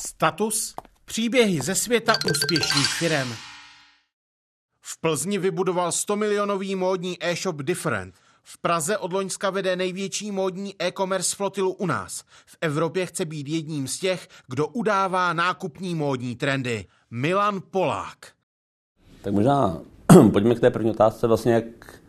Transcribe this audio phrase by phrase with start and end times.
[0.00, 0.74] Status
[1.04, 3.28] Příběhy ze světa úspěšných firm.
[4.80, 8.14] V Plzni vybudoval 100 milionový módní e-shop Different.
[8.42, 12.24] V Praze od Loňska vede největší módní e-commerce flotilu u nás.
[12.46, 16.86] V Evropě chce být jedním z těch, kdo udává nákupní módní trendy.
[17.10, 18.26] Milan Polák.
[19.22, 19.80] Tak možná
[20.32, 21.26] pojďme k té první otázce.
[21.26, 22.00] Vlastně jak,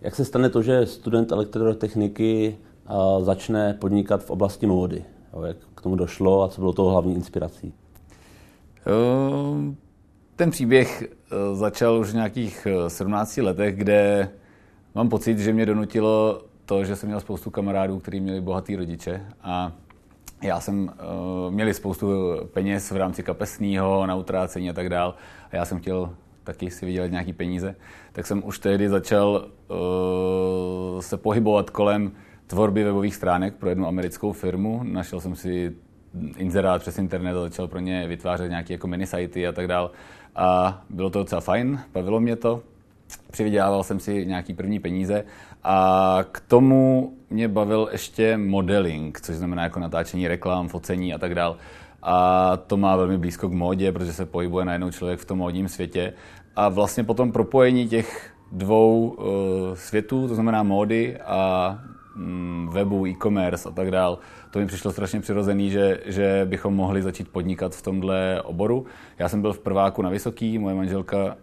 [0.00, 2.58] jak se stane to, že student elektrotechniky
[3.22, 5.04] začne podnikat v oblasti módy?
[5.46, 7.74] Jak k tomu došlo a co bylo toho hlavní inspirací?
[8.86, 9.74] Eh,
[10.36, 14.28] ten příběh eh, začal už v nějakých 17 eh, letech, kde
[14.94, 19.26] mám pocit, že mě donutilo to, že jsem měl spoustu kamarádů, kteří měli bohatý rodiče
[19.42, 19.72] a
[20.42, 22.06] já jsem uh, měli spoustu
[22.52, 25.14] peněz v rámci kapesního, na utrácení a tak dál
[25.52, 27.74] a já jsem chtěl taky si vydělat nějaký peníze,
[28.12, 32.12] tak jsem už tehdy začal uh, se pohybovat kolem
[32.50, 34.80] tvorby webových stránek pro jednu americkou firmu.
[34.82, 35.72] Našel jsem si
[36.36, 39.90] inzerát přes internet a začal pro ně vytvářet nějaké jako minisajty a tak dál.
[40.36, 42.62] A bylo to docela fajn, bavilo mě to.
[43.30, 45.24] Přivydělával jsem si nějaký první peníze
[45.64, 51.34] a k tomu mě bavil ještě modeling, což znamená jako natáčení reklam, focení a tak
[51.34, 51.56] dál.
[52.02, 55.68] A to má velmi blízko k módě, protože se pohybuje najednou člověk v tom módním
[55.68, 56.12] světě.
[56.56, 59.26] A vlastně po tom propojení těch dvou uh,
[59.74, 61.78] světů, to znamená módy a
[62.68, 64.18] webu, e-commerce a tak dál.
[64.50, 68.86] To mi přišlo strašně přirozený, že, že bychom mohli začít podnikat v tomhle oboru.
[69.18, 71.36] Já jsem byl v prváku na Vysoký, moje manželka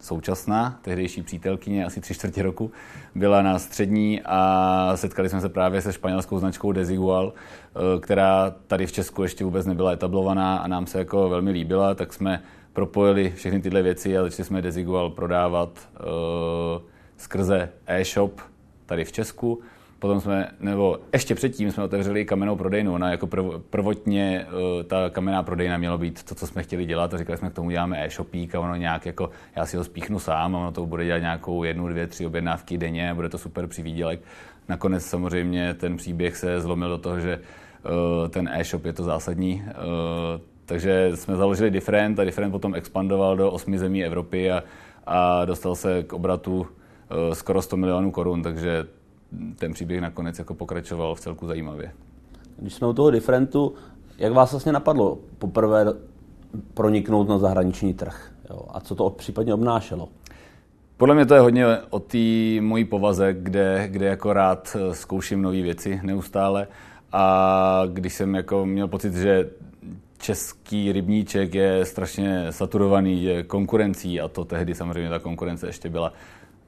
[0.00, 2.70] současná, tehdejší přítelkyně, asi tři čtvrtě roku,
[3.14, 8.86] byla na střední a setkali jsme se právě se španělskou značkou Desigual, eh, která tady
[8.86, 13.32] v Česku ještě vůbec nebyla etablovaná a nám se jako velmi líbila, tak jsme propojili
[13.36, 16.82] všechny tyhle věci a začali jsme Desigual prodávat uh,
[17.16, 18.40] skrze e-shop
[18.86, 19.62] tady v Česku.
[20.02, 22.94] Potom jsme, nebo ještě předtím jsme otevřeli kamennou prodejnu.
[22.94, 23.28] Ona jako
[23.70, 27.50] prvotně uh, ta kamenná prodejna měla být to, co jsme chtěli dělat a říkali jsme,
[27.50, 30.72] k tomu děláme e-shopík a ono nějak jako, já si ho spíchnu sám a ono
[30.72, 34.20] to bude dělat nějakou jednu, dvě, tři objednávky denně a bude to super přivídělek.
[34.68, 39.62] Nakonec samozřejmě ten příběh se zlomil do toho, že uh, ten e-shop je to zásadní.
[39.66, 44.62] Uh, takže jsme založili Different a Different potom expandoval do osmi zemí Evropy a,
[45.06, 46.66] a dostal se k obratu
[47.32, 48.84] skoro 100 milionů korun, takže
[49.56, 51.92] ten příběh nakonec jako pokračoval v celku zajímavě.
[52.56, 53.74] Když jsme u toho differentu,
[54.18, 55.86] jak vás vlastně napadlo poprvé
[56.74, 58.32] proniknout na zahraniční trh?
[58.50, 58.62] Jo?
[58.68, 60.08] A co to případně obnášelo?
[60.96, 62.18] Podle mě to je hodně o té
[62.60, 66.66] mojí povaze, kde, kde jako rád zkouším nové věci neustále.
[67.12, 69.50] A když jsem jako měl pocit, že
[70.18, 76.12] český rybníček je strašně saturovaný je konkurencí a to tehdy samozřejmě ta konkurence ještě byla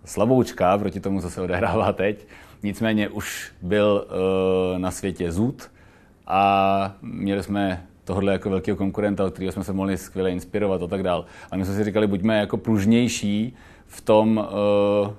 [0.04, 2.26] slaboučká proti tomu, co se odehrává teď,
[2.64, 5.70] Nicméně už byl uh, na světě Zud
[6.26, 10.86] a měli jsme tohle jako velkého konkurenta, od kterého jsme se mohli skvěle inspirovat a
[10.86, 11.24] tak dál.
[11.50, 13.54] A my jsme si říkali, buďme jako pružnější
[13.86, 15.12] v tom uh,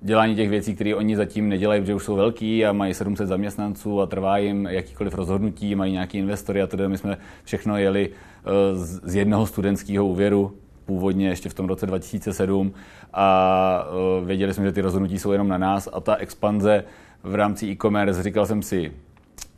[0.00, 4.00] dělání těch věcí, které oni zatím nedělají, protože už jsou velký a mají 700 zaměstnanců
[4.00, 8.84] a trvá jim jakýkoliv rozhodnutí, mají nějaký investory a tedy my jsme všechno jeli uh,
[8.84, 10.54] z jednoho studentského úvěru,
[10.88, 12.72] původně ještě v tom roce 2007
[13.12, 13.88] a
[14.20, 16.84] uh, věděli jsme, že ty rozhodnutí jsou jenom na nás a ta expanze
[17.22, 18.92] v rámci e-commerce, říkal jsem si,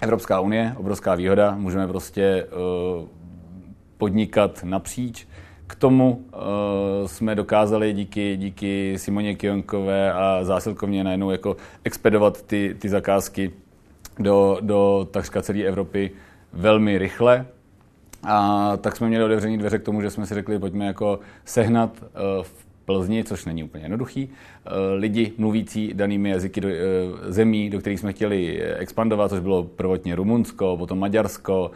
[0.02, 3.08] Evropská unie, obrovská výhoda, můžeme prostě uh,
[3.98, 5.28] podnikat napříč.
[5.66, 12.76] K tomu uh, jsme dokázali díky, díky Simoně Kionkové a zásilkovně najednou jako expedovat ty,
[12.78, 13.52] ty zakázky
[14.18, 16.10] do, do takřka celé Evropy
[16.52, 17.46] velmi rychle.
[18.22, 22.02] A tak jsme měli otevřený dveře k tomu, že jsme si řekli, pojďme jako sehnat
[22.02, 26.74] uh, v Plzni, což není úplně jednoduchý, uh, lidi mluvící danými jazyky do, uh,
[27.28, 31.70] zemí, do kterých jsme chtěli expandovat, což bylo prvotně Rumunsko, potom Maďarsko,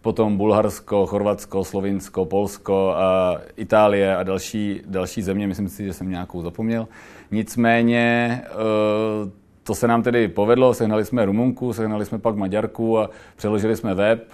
[0.00, 5.46] potom Bulharsko, Chorvatsko, Slovinsko, Polsko a Itálie a další, další země.
[5.46, 6.88] Myslím si, že jsem nějakou zapomněl.
[7.30, 8.42] Nicméně
[9.62, 13.94] to se nám tedy povedlo, sehnali jsme Rumunku, sehnali jsme pak Maďarku a přeložili jsme
[13.94, 14.32] web,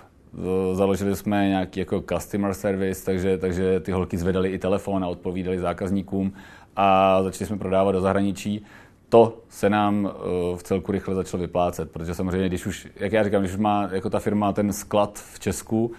[0.73, 5.59] Založili jsme nějaký jako customer service, takže, takže ty holky zvedali i telefon a odpovídali
[5.59, 6.33] zákazníkům
[6.77, 8.65] a začali jsme prodávat do zahraničí.
[9.09, 10.11] To se nám uh,
[10.57, 13.89] v celku rychle začalo vyplácet, protože samozřejmě, když už, jak já říkám, když už má
[13.93, 15.93] jako ta firma ten sklad v Česku, uh,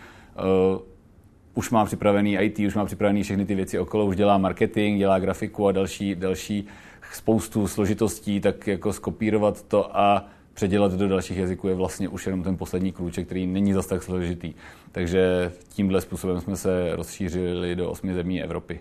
[1.54, 5.20] už má připravený IT, už má připravený všechny ty věci okolo, už dělá marketing, dělá
[5.20, 6.68] grafiku a další, další
[7.14, 12.44] spoustu složitostí, tak jako skopírovat to a předělat do dalších jazyků je vlastně už jenom
[12.44, 14.54] ten poslední krůček, který není zas tak složitý.
[14.92, 18.80] Takže tímhle způsobem jsme se rozšířili do osmi zemí Evropy.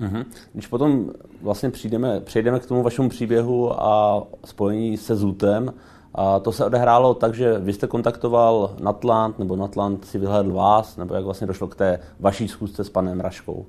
[0.00, 0.24] Mm-hmm.
[0.52, 1.10] Když potom
[1.42, 5.72] vlastně přijdeme, přejdeme k tomu vašemu příběhu a spojení se Zutem,
[6.14, 10.96] A to se odehrálo tak, že vy jste kontaktoval Natlant, nebo Natlant si vyhledl vás,
[10.96, 13.66] nebo jak vlastně došlo k té vaší schůzce s panem Raškou?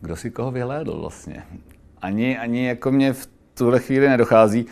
[0.00, 1.42] Kdo si koho vyhlédl vlastně?
[2.02, 4.66] Ani, ani jako mě v tuhle chvíli nedochází.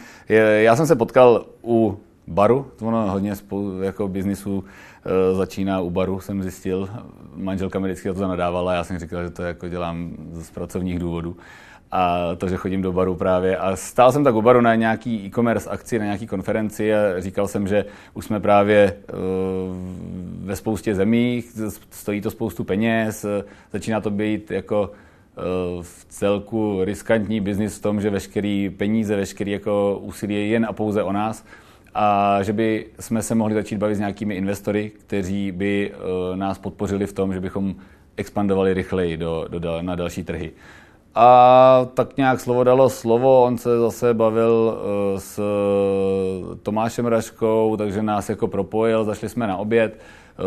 [0.59, 4.65] Já jsem se potkal u baru, ono hodně spolu, jako biznisu
[5.05, 6.89] e, začíná u baru, jsem zjistil.
[7.35, 11.37] Manželka mi vždycky to zanadávala, já jsem říkal, že to jako dělám z pracovních důvodů
[11.93, 13.57] a to, že chodím do baru právě.
[13.57, 17.49] A stál jsem tak u baru na nějaký e-commerce akci, na nějaký konferenci a říkal
[17.49, 17.85] jsem, že
[18.15, 19.19] už jsme právě uh,
[20.47, 21.45] ve spoustě zemí,
[21.91, 23.27] stojí to spoustu peněz,
[23.73, 24.91] začíná to být jako
[25.83, 30.73] v celku riskantní biznis v tom, že veškerý peníze, veškerý jako úsilí je jen a
[30.73, 31.45] pouze o nás
[31.95, 36.59] a že by jsme se mohli začít bavit s nějakými investory, kteří by uh, nás
[36.59, 37.75] podpořili v tom, že bychom
[38.17, 40.53] expandovali rychleji do, do, na další trhy.
[41.15, 45.41] A tak nějak slovo dalo slovo, on se zase bavil uh, s
[46.63, 50.01] Tomášem Raškou, takže nás jako propojil, zašli jsme na oběd.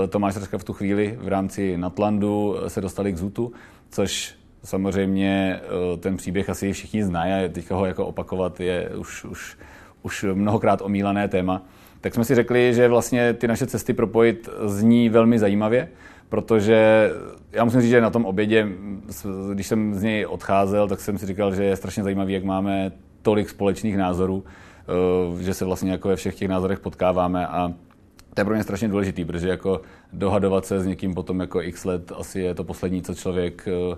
[0.09, 3.51] Tomáš Raška v tu chvíli v rámci Natlandu se dostali k Zutu,
[3.89, 5.59] což samozřejmě
[5.93, 9.57] uh, ten příběh asi všichni znají a teďka ho jako opakovat je už, už,
[10.01, 11.61] už mnohokrát omílané téma.
[12.01, 15.89] Tak jsme si řekli, že vlastně ty naše cesty propojit zní velmi zajímavě
[16.29, 17.09] protože
[17.51, 18.67] já musím říct, že na tom obědě,
[19.53, 22.91] když jsem z něj odcházel, tak jsem si říkal, že je strašně zajímavý, jak máme
[23.21, 24.43] tolik společných názorů,
[25.39, 27.73] eh, že se vlastně jako ve všech těch názorech potkáváme a
[28.33, 29.81] to je pro mě strašně důležitý, protože jako
[30.13, 33.95] dohadovat se s někým potom jako x let asi je to poslední, co člověk eh,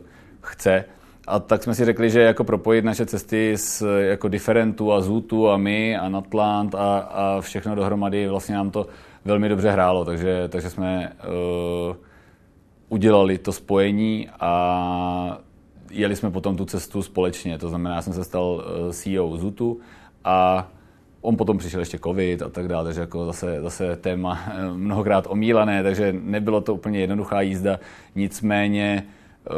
[0.48, 0.86] chce.
[1.28, 5.50] A tak jsme si řekli, že jako propojit naše cesty s jako Differentu a Zutu
[5.50, 8.88] a my a Natlant a, a všechno dohromady vlastně nám to
[9.26, 11.14] velmi dobře hrálo, takže, takže jsme
[11.90, 11.96] uh,
[12.90, 15.40] udělali to spojení a
[15.92, 17.58] jeli jsme potom tu cestu společně.
[17.58, 19.80] To znamená, já jsem se stal eh, CEO Zutu
[20.24, 20.68] a
[21.22, 25.28] on potom přišel ještě covid a tak dále, takže jako zase, zase téma eh, mnohokrát
[25.30, 27.80] omílané, takže nebylo to úplně jednoduchá jízda,
[28.16, 29.04] nicméně
[29.48, 29.52] eh,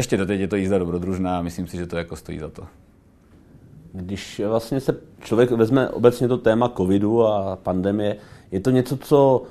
[0.00, 2.62] ještě doteď je to jízda dobrodružná a myslím si, že to jako stojí za to.
[3.92, 8.16] Když vlastně se člověk vezme obecně to téma covidu a pandemie,
[8.50, 9.42] je to něco, co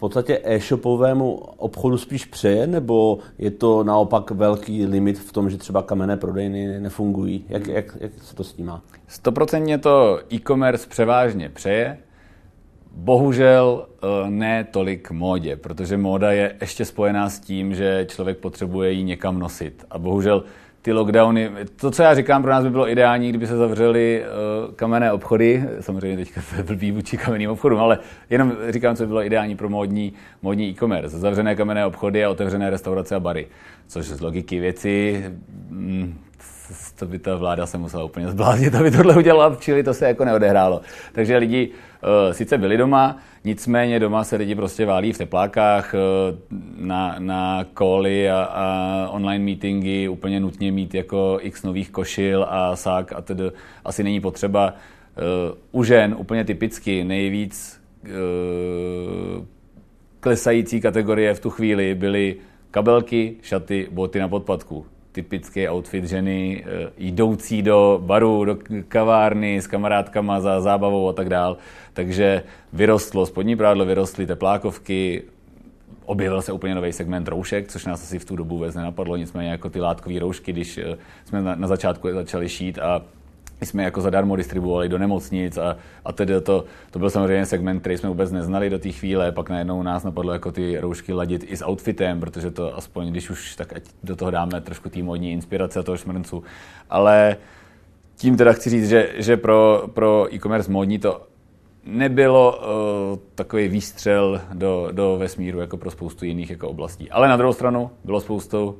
[0.00, 5.82] podstatě e-shopovému obchodu spíš přeje, nebo je to naopak velký limit v tom, že třeba
[5.82, 7.44] kamenné prodejny nefungují?
[7.48, 8.82] Jak, jak, jak se to snímá?
[9.06, 11.98] Stoprocentně to e-commerce převážně přeje,
[13.02, 18.92] Bohužel eh, ne tolik módě, protože móda je ještě spojená s tím, že člověk potřebuje
[18.92, 19.84] ji někam nosit.
[19.90, 20.44] A bohužel
[20.82, 24.74] ty lockdowny, to, co já říkám, pro nás by bylo ideální, kdyby se zavřely uh,
[24.74, 27.98] kamenné obchody, samozřejmě teďka to je blbý vůči kamenným obchodům, ale
[28.30, 30.12] jenom říkám, co by bylo ideální pro módní,
[30.42, 31.18] módní e-commerce.
[31.18, 33.46] Zavřené kamenné obchody a otevřené restaurace a bary.
[33.86, 35.24] Což z logiky věci,
[35.68, 36.18] mm,
[36.98, 40.24] to by ta vláda se musela úplně zbláznit, aby tohle udělala, čili to se jako
[40.24, 40.80] neodehrálo.
[41.12, 46.00] Takže lidi uh, sice byli doma, nicméně doma se lidi prostě válí v teplákách uh,
[46.86, 47.64] na, na
[48.32, 53.50] a, a online meetingy, úplně nutně mít jako x nových košil a sák a tedy
[53.84, 54.74] asi není potřeba.
[55.72, 59.44] Uh, u žen úplně typicky nejvíc uh,
[60.20, 62.36] klesající kategorie v tu chvíli byly
[62.70, 68.58] kabelky, šaty, boty na podpadku typický outfit ženy eh, jdoucí do baru, do
[68.88, 71.56] kavárny s kamarádkama za zábavou a tak dál.
[71.92, 72.42] Takže
[72.72, 75.22] vyrostlo spodní prádlo, vyrostly teplákovky,
[76.04, 79.50] objevil se úplně nový segment roušek, což nás asi v tu dobu vůbec nenapadlo, nicméně
[79.50, 83.02] jako ty látkové roušky, když eh, jsme na, na začátku začali šít a
[83.60, 87.80] my jsme jako zadarmo distribuovali do nemocnic a, a tedy to, to byl samozřejmě segment,
[87.80, 91.44] který jsme vůbec neznali do té chvíle, pak najednou nás napadlo jako ty roušky ladit
[91.48, 95.02] i s outfitem, protože to aspoň, když už, tak ať do toho dáme trošku té
[95.02, 96.42] modní inspirace toho šmrncu.
[96.90, 97.36] Ale
[98.16, 101.29] tím teda chci říct, že, že pro, pro e-commerce modní to
[101.84, 107.10] nebylo uh, takový výstřel do, do vesmíru jako pro spoustu jiných jako oblastí.
[107.10, 108.74] Ale na druhou stranu bylo spoustu uh,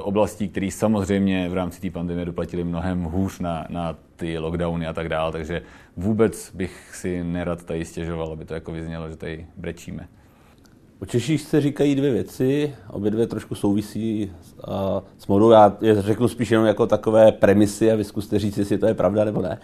[0.00, 4.92] oblastí, které samozřejmě v rámci té pandemie doplatili mnohem hůř na, na ty lockdowny a
[4.92, 5.62] tak dále, takže
[5.96, 10.08] vůbec bych si nerad tady stěžoval, aby to jako vyznělo, že tady brečíme.
[11.00, 14.32] O Češích se říkají dvě věci, obě dvě trošku souvisí
[14.68, 15.50] a s modou.
[15.50, 18.94] Já je řeknu spíš jenom jako takové premisy a vy zkuste říct, jestli to je
[18.94, 19.58] pravda nebo ne.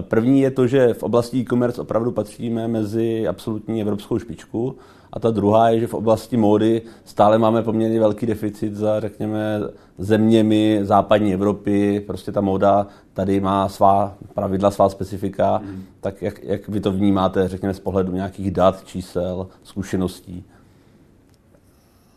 [0.00, 4.76] První je to, že v oblasti e-commerce opravdu patříme mezi absolutní evropskou špičku.
[5.12, 9.60] A ta druhá je, že v oblasti módy stále máme poměrně velký deficit za, řekněme,
[9.98, 12.00] zeměmi západní Evropy.
[12.06, 15.58] Prostě ta móda tady má svá pravidla, svá specifika.
[15.64, 15.82] Mm.
[16.00, 20.44] Tak jak, jak vy to vnímáte, řekněme, z pohledu nějakých dat, čísel, zkušeností?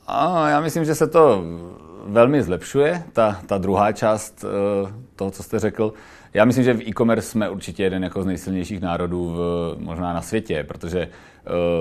[0.08, 1.44] A já myslím, že se to
[2.06, 5.94] velmi zlepšuje, ta, ta druhá část uh, toho, co jste řekl.
[6.34, 10.22] Já myslím, že v e-commerce jsme určitě jeden jako z nejsilnějších národů v, možná na
[10.22, 11.08] světě, protože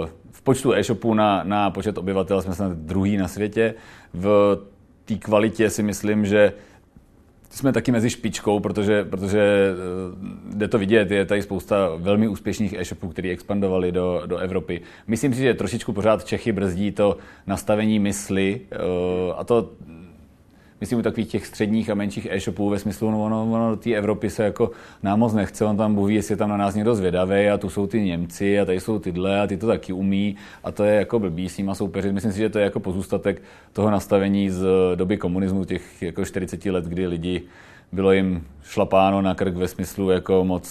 [0.00, 3.74] uh, v počtu e-shopů na, na počet obyvatel jsme snad druhý na světě.
[4.14, 4.58] V
[5.04, 6.52] té kvalitě si myslím, že
[7.50, 12.72] jsme taky mezi špičkou, protože, protože eh, jde to vidět, je tady spousta velmi úspěšných
[12.72, 14.80] e-shopů, které expandovali do, do Evropy.
[15.06, 18.76] Myslím si, že trošičku pořád Čechy brzdí to nastavení mysli eh,
[19.36, 19.70] a to
[20.80, 23.94] myslím u takových těch středních a menších e-shopů ve smyslu, no ono, ono do té
[23.94, 24.70] Evropy se jako
[25.02, 27.70] nám moc nechce, on tam mluví, jestli je tam na nás někdo zvědavý a tu
[27.70, 30.94] jsou ty Němci a tady jsou tyhle a ty to taky umí a to je
[30.94, 32.12] jako blbý s nima soupeřit.
[32.12, 33.42] Myslím si, že to je jako pozůstatek
[33.72, 37.42] toho nastavení z doby komunismu, těch jako 40 let, kdy lidi
[37.92, 40.68] bylo jim šlapáno na krk ve smyslu jako moc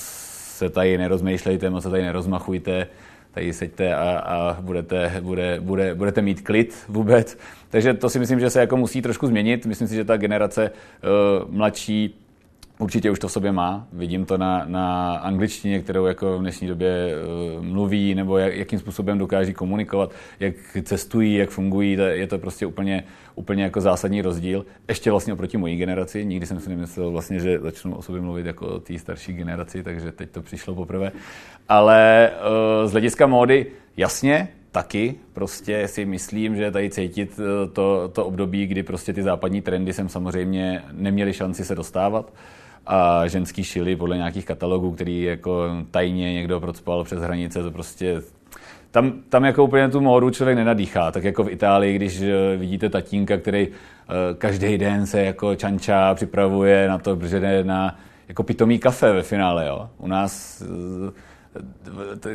[0.57, 2.87] se tady nerozmýšlejte, moc se tady nerozmachujte,
[3.31, 7.37] tady seďte a, a budete, bude, bude, budete mít klid vůbec.
[7.69, 9.65] Takže to si myslím, že se jako musí trošku změnit.
[9.65, 12.26] Myslím si, že ta generace uh, mladší
[12.79, 13.87] Určitě už to v sobě má.
[13.93, 17.11] Vidím to na, na angličtině, kterou jako v dnešní době
[17.57, 21.97] uh, mluví, nebo jak, jakým způsobem dokáží komunikovat, jak cestují, jak fungují.
[22.09, 23.03] Je to prostě úplně,
[23.35, 24.65] úplně jako zásadní rozdíl.
[24.87, 26.25] Ještě vlastně oproti mojí generaci.
[26.25, 29.83] Nikdy jsem si nemyslel vlastně, že začnu o sobě mluvit jako o té starší generaci,
[29.83, 31.11] takže teď to přišlo poprvé.
[31.69, 33.65] Ale uh, z hlediska módy,
[33.97, 39.23] jasně, taky prostě si myslím, že tady cítit eh, to, to období, kdy prostě ty
[39.23, 42.33] západní trendy sem samozřejmě neměly šanci se dostávat
[42.87, 48.21] a ženský šily podle nějakých katalogů, který jako tajně někdo procpal přes hranice, to prostě
[48.91, 51.11] tam, tam jako úplně tu módu člověk nenadýchá.
[51.11, 56.15] Tak jako v Itálii, když eh, vidíte tatínka, který eh, každý den se jako čančá
[56.15, 59.67] připravuje na to, že jde na jako pitomý kafe ve finále.
[59.67, 59.89] Jo.
[59.97, 60.63] U nás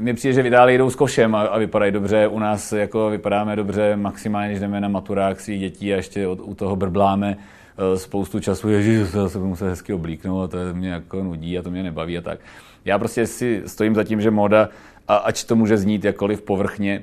[0.00, 2.28] mně přijde, že v Itálii jdou s košem a, a vypadají dobře.
[2.28, 6.40] U nás jako vypadáme dobře maximálně, když jdeme na maturák svých dětí a ještě od,
[6.42, 7.62] u toho brbláme eh,
[7.96, 11.70] spoustu času, že to se musím hezky oblíknout a to mě jako nudí a to
[11.70, 12.38] mě nebaví a tak.
[12.84, 14.68] Já prostě si stojím za tím, že moda,
[15.08, 17.02] a ač to může znít jakkoliv povrchně,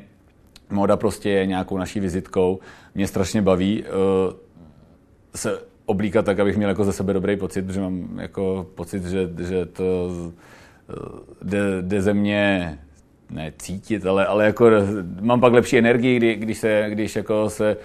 [0.69, 2.59] moda prostě je nějakou naší vizitkou.
[2.95, 4.33] Mě strašně baví uh,
[5.35, 9.29] se oblíkat tak, abych měl jako ze sebe dobrý pocit, protože mám jako pocit, že,
[9.38, 10.09] že to
[11.41, 12.77] jde, jde ze mě
[13.29, 14.69] ne cítit, ale, ale jako
[15.21, 17.77] mám pak lepší energii, kdy, když, se, když jako se,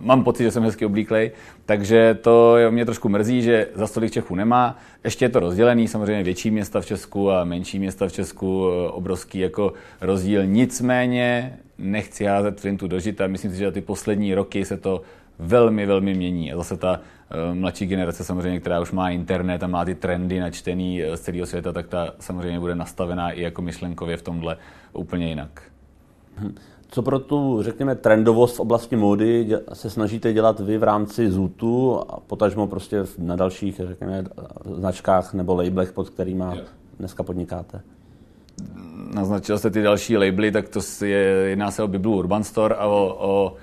[0.00, 1.30] mám pocit, že jsem hezky oblíklej,
[1.66, 4.78] takže to mě trošku mrzí, že za stolik Čechů nemá.
[5.04, 8.90] Ještě je to rozdělený, samozřejmě větší města v Česku a menší města v Česku, eh,
[8.90, 10.46] obrovský jako rozdíl.
[10.46, 13.26] Nicméně nechci házet flintu do žita.
[13.26, 15.02] Myslím si, že ty poslední roky se to
[15.38, 16.52] velmi, velmi mění.
[16.52, 17.00] A zase ta
[17.30, 21.20] Eh, mladší generace samozřejmě, která už má internet a má ty trendy načtený eh, z
[21.20, 24.56] celého světa, tak ta samozřejmě bude nastavená i jako myšlenkově v tomhle
[24.92, 25.62] úplně jinak.
[26.90, 32.00] Co pro tu, řekněme, trendovost v oblasti módy se snažíte dělat vy v rámci Zutu
[32.08, 34.24] a potažmo prostě na dalších, řekněme,
[34.74, 36.44] značkách nebo labelech, pod kterými
[36.98, 37.80] dneska podnikáte?
[39.14, 41.18] Naznačil jste ty další labely, tak to je,
[41.48, 43.54] jedná se o Biblu Urban Store a o, o, o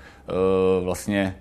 [0.84, 1.36] vlastně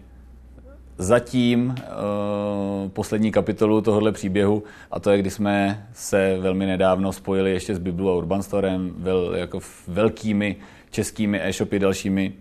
[0.98, 7.51] zatím uh, poslední kapitolu tohohle příběhu a to je, kdy jsme se velmi nedávno spojili
[7.51, 10.56] ještě s Biblu a Urban Storem, vel, jako velkými
[10.96, 12.34] českými e-shopy dalšími.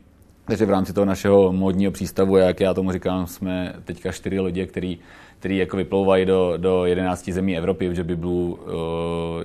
[0.45, 4.67] Takže v rámci toho našeho módního přístavu, jak já tomu říkám, jsme teďka čtyři lodě,
[4.67, 4.99] který,
[5.39, 8.73] který jako vyplouvají do, do 11 zemí Evropy, protože Biblu uh,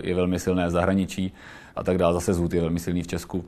[0.04, 1.34] je velmi silné v zahraničí
[1.76, 2.14] a tak dále.
[2.14, 3.46] Zase Zůd je velmi silný v Česku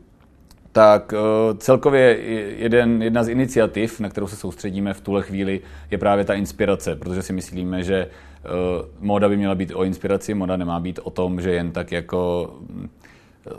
[0.71, 2.17] tak uh, celkově
[2.57, 6.95] jeden, jedna z iniciativ, na kterou se soustředíme v tuhle chvíli, je právě ta inspirace,
[6.95, 8.51] protože si myslíme, že uh,
[8.99, 12.49] moda by měla být o inspiraci, moda nemá být o tom, že jen tak jako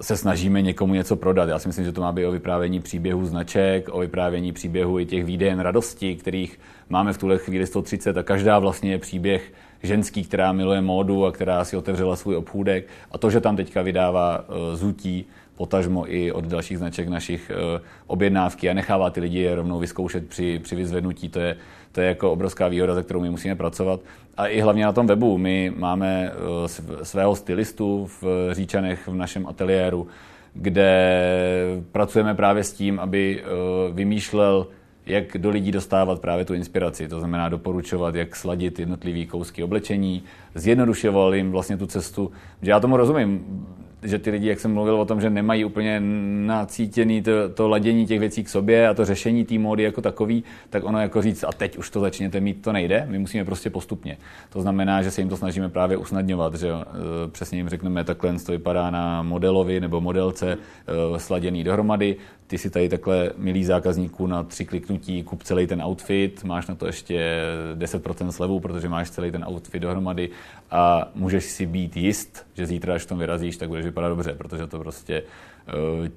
[0.01, 1.49] se snažíme někomu něco prodat.
[1.49, 5.07] Já si myslím, že to má být o vyprávění příběhu značek, o vyprávění příběhu i
[5.07, 10.25] těch výdejen radosti, kterých máme v tuhle chvíli 130 a každá vlastně je příběh ženský,
[10.25, 12.89] která miluje módu a která si otevřela svůj obchůdek.
[13.11, 17.81] A to, že tam teďka vydává uh, zutí, potažmo i od dalších značek našich eh,
[18.07, 21.29] objednávky a nechává ty lidi je rovnou vyzkoušet při, při vyzvednutí.
[21.29, 21.57] To je,
[21.93, 24.01] to je jako obrovská výhoda, za kterou my musíme pracovat.
[24.37, 25.39] A i hlavně na tom webu.
[25.39, 30.07] My máme eh, svého stylistu v Říčanech v našem ateliéru,
[30.55, 31.23] kde
[31.93, 33.47] pracujeme právě s tím, aby eh,
[33.93, 34.67] vymýšlel
[35.07, 40.23] jak do lidí dostávat právě tu inspiraci, to znamená doporučovat, jak sladit jednotlivý kousky oblečení,
[40.55, 42.33] zjednodušoval jim vlastně tu cestu.
[42.63, 43.67] Já tomu rozumím,
[44.03, 46.01] že ty lidi, jak jsem mluvil o tom, že nemají úplně
[46.47, 50.45] nacítěný to, to ladění těch věcí k sobě a to řešení té módy jako takový,
[50.71, 53.71] tak ono jako říct, a teď už to začněte mít, to nejde, my musíme prostě
[53.71, 54.17] postupně.
[54.51, 56.75] To znamená, že se jim to snažíme právě usnadňovat, že e,
[57.31, 62.17] přesně jim řekneme, takhle to vypadá na modelovi nebo modelce e, sladěný dohromady,
[62.53, 66.75] ty si tady takhle, milý zákazníků, na tři kliknutí kup celý ten outfit, máš na
[66.75, 67.43] to ještě
[67.75, 70.31] 10% slevu, protože máš celý ten outfit dohromady
[70.71, 74.67] a můžeš si být jist, že zítra, až tom vyrazíš, tak budeš vypadat dobře, protože
[74.67, 75.23] to prostě
[76.03, 76.09] uh,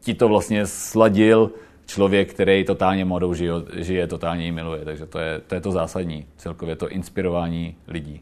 [0.00, 1.50] ti to vlastně sladil
[1.86, 4.84] člověk, který totálně modou žije, žije totálně ji miluje.
[4.84, 8.20] Takže to je, to je to zásadní, celkově to inspirování lidí.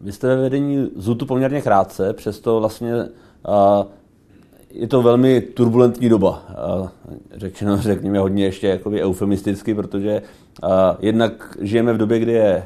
[0.00, 3.84] Vy jste ve vedení ZUTu poměrně krátce, přesto vlastně uh,
[4.72, 6.42] je to velmi turbulentní doba.
[7.36, 10.22] Řečeno, řekněme hodně ještě jakoby eufemisticky, protože
[11.00, 12.64] jednak žijeme v době, kdy je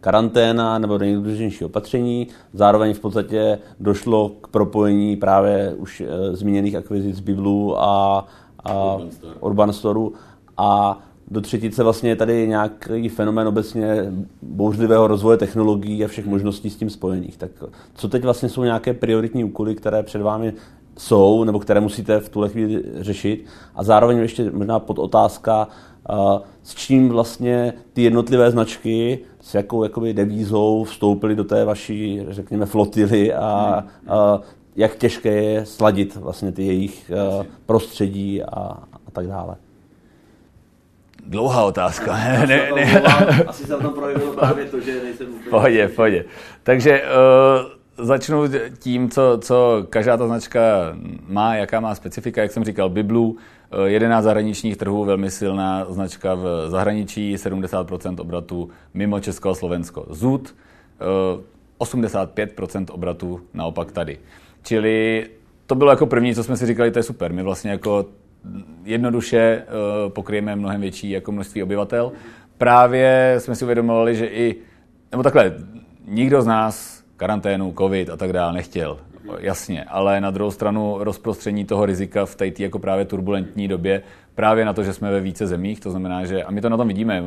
[0.00, 2.26] karanténa nebo nejdůležitější opatření.
[2.52, 8.26] Zároveň v podstatě došlo k propojení právě už e, zmíněných akvizic Biblu a,
[8.64, 9.34] a Urban, Store.
[9.40, 10.12] Urban Storeu.
[10.56, 10.98] A
[11.30, 16.76] do třetice vlastně je tady nějaký fenomén obecně bouřlivého rozvoje technologií a všech možností s
[16.76, 17.36] tím spojených.
[17.36, 17.50] Tak
[17.94, 20.52] co teď vlastně jsou nějaké prioritní úkoly, které před vámi
[20.98, 23.44] jsou, nebo které musíte v tuhle chvíli řešit.
[23.74, 25.68] A zároveň ještě možná pod otázka,
[26.62, 32.66] s čím vlastně ty jednotlivé značky, s jakou jakoby devízou vstoupily do té vaší, řekněme,
[32.66, 34.40] flotily a, a
[34.76, 37.10] jak těžké je sladit vlastně ty jejich
[37.66, 38.58] prostředí a,
[39.06, 39.56] a tak dále.
[41.26, 42.12] Dlouhá otázka.
[42.22, 43.02] ne, ne, ne.
[43.46, 45.50] Asi se tam projevilo právě to, že nejsem úplně...
[45.50, 46.24] Pohodě, pohodě.
[46.62, 48.42] Takže uh, začnu
[48.78, 50.60] tím, co, co každá ta značka
[51.28, 52.42] má, jaká má specifika.
[52.42, 53.36] Jak jsem říkal, Biblu,
[53.84, 60.06] 11 eh, zahraničních trhů, velmi silná značka v zahraničí, 70% obratu mimo Česko a Slovensko.
[60.10, 60.54] Zud,
[61.78, 64.18] 85% eh, obratu naopak tady.
[64.62, 65.26] Čili
[65.66, 67.32] to bylo jako první, co jsme si říkali, to je super.
[67.32, 68.06] My vlastně jako
[68.84, 69.64] jednoduše eh,
[70.10, 72.12] pokryjeme mnohem větší jako množství obyvatel.
[72.58, 74.56] Právě jsme si uvědomovali, že i,
[75.10, 75.54] nebo takhle,
[76.06, 78.98] nikdo z nás karanténu, covid a tak dále nechtěl.
[79.38, 84.02] Jasně, ale na druhou stranu rozprostření toho rizika v té jako právě turbulentní době,
[84.34, 86.76] právě na to, že jsme ve více zemích, to znamená, že, a my to na
[86.76, 87.22] tom vidíme,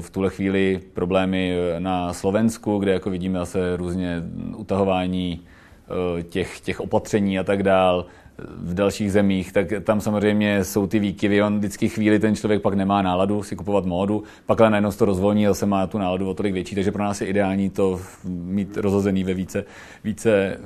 [0.00, 4.22] v tuhle chvíli problémy na Slovensku, kde jako vidíme zase různě
[4.56, 8.06] utahování eh, těch, těch opatření a tak dál
[8.38, 11.42] v dalších zemích, tak tam samozřejmě jsou ty výkyvy.
[11.42, 15.04] On vždycky chvíli ten člověk pak nemá náladu si kupovat módu, pak ale najednou to
[15.04, 18.00] rozvolní a zase má tu náladu o tolik větší, takže pro nás je ideální to
[18.24, 19.64] mít rozhozený ve více,
[20.04, 20.58] více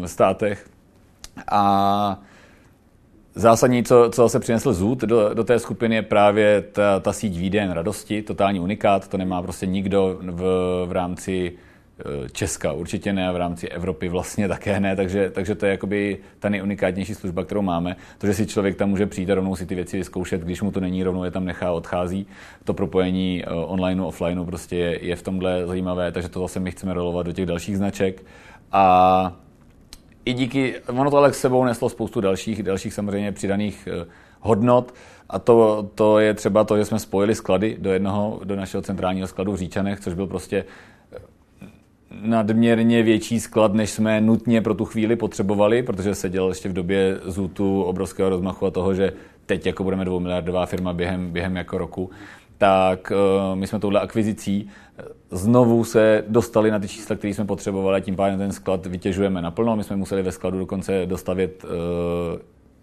[0.00, 0.66] uh, státech.
[1.50, 2.22] A
[3.34, 7.38] Zásadní, co, co se přinesl Zud do, do té skupiny, je právě ta, ta síť
[7.38, 10.42] výden radosti, totální unikát, to nemá prostě nikdo v,
[10.86, 11.67] v rámci Eh,
[12.32, 16.18] Česka určitě ne a v rámci Evropy vlastně také ne, takže, takže to je jakoby
[16.38, 17.96] ta nejunikátnější služba, kterou máme.
[18.18, 20.70] To, že si člověk tam může přijít a rovnou si ty věci vyzkoušet, když mu
[20.70, 22.26] to není, rovnou je tam nechá, odchází.
[22.64, 26.70] To propojení eh, online, offline prostě je, je v tomhle zajímavé, takže to zase my
[26.70, 28.24] chceme rolovat do těch dalších značek.
[28.72, 29.36] A
[30.24, 34.06] i díky, ono to ale s sebou neslo spoustu dalších, dalších samozřejmě přidaných eh,
[34.40, 34.94] hodnot.
[35.30, 39.26] A to, to je třeba to, že jsme spojili sklady do jednoho, do našeho centrálního
[39.26, 40.64] skladu v Říčanech, což byl prostě
[42.10, 46.72] nadměrně větší sklad, než jsme nutně pro tu chvíli potřebovali, protože se dělal ještě v
[46.72, 49.12] době zůtu obrovského rozmachu a toho, že
[49.46, 52.10] teď jako budeme dvoumiliardová firma během, během jako roku,
[52.58, 53.12] tak
[53.50, 57.96] uh, my jsme touhle akvizicí eh, znovu se dostali na ty čísla, které jsme potřebovali
[57.96, 59.76] a tím pádem ten sklad vytěžujeme naplno.
[59.76, 61.70] My jsme museli ve skladu dokonce dostavět uh,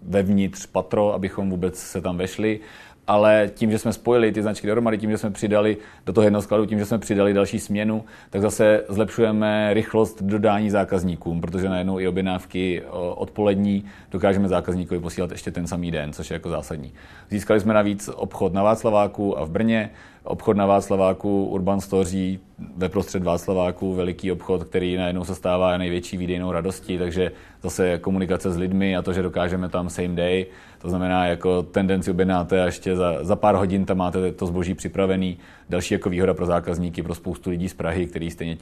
[0.01, 2.59] vevnitř patro, abychom vůbec se tam vešli
[3.07, 6.41] ale tím, že jsme spojili ty značky dohromady, tím, že jsme přidali do toho jednoho
[6.41, 11.99] skladu, tím, že jsme přidali další směnu, tak zase zlepšujeme rychlost dodání zákazníkům, protože najednou
[11.99, 12.83] i objednávky
[13.15, 16.93] odpolední dokážeme zákazníkovi posílat ještě ten samý den, což je jako zásadní.
[17.29, 19.89] Získali jsme navíc obchod na Václaváku a v Brně,
[20.25, 22.39] obchod na Václaváku, Urban Stoří,
[22.77, 28.51] ve prostřed Václaváku, veliký obchod, který najednou se stává největší výdejnou radostí, takže zase komunikace
[28.51, 30.45] s lidmi a to, že dokážeme tam same day,
[30.81, 34.73] to znamená, jako tendenci objednáte a ještě za, za pár hodin tam máte to zboží
[34.73, 35.37] připravený.
[35.69, 38.57] Další jako výhoda pro zákazníky, pro spoustu lidí z Prahy, který stejně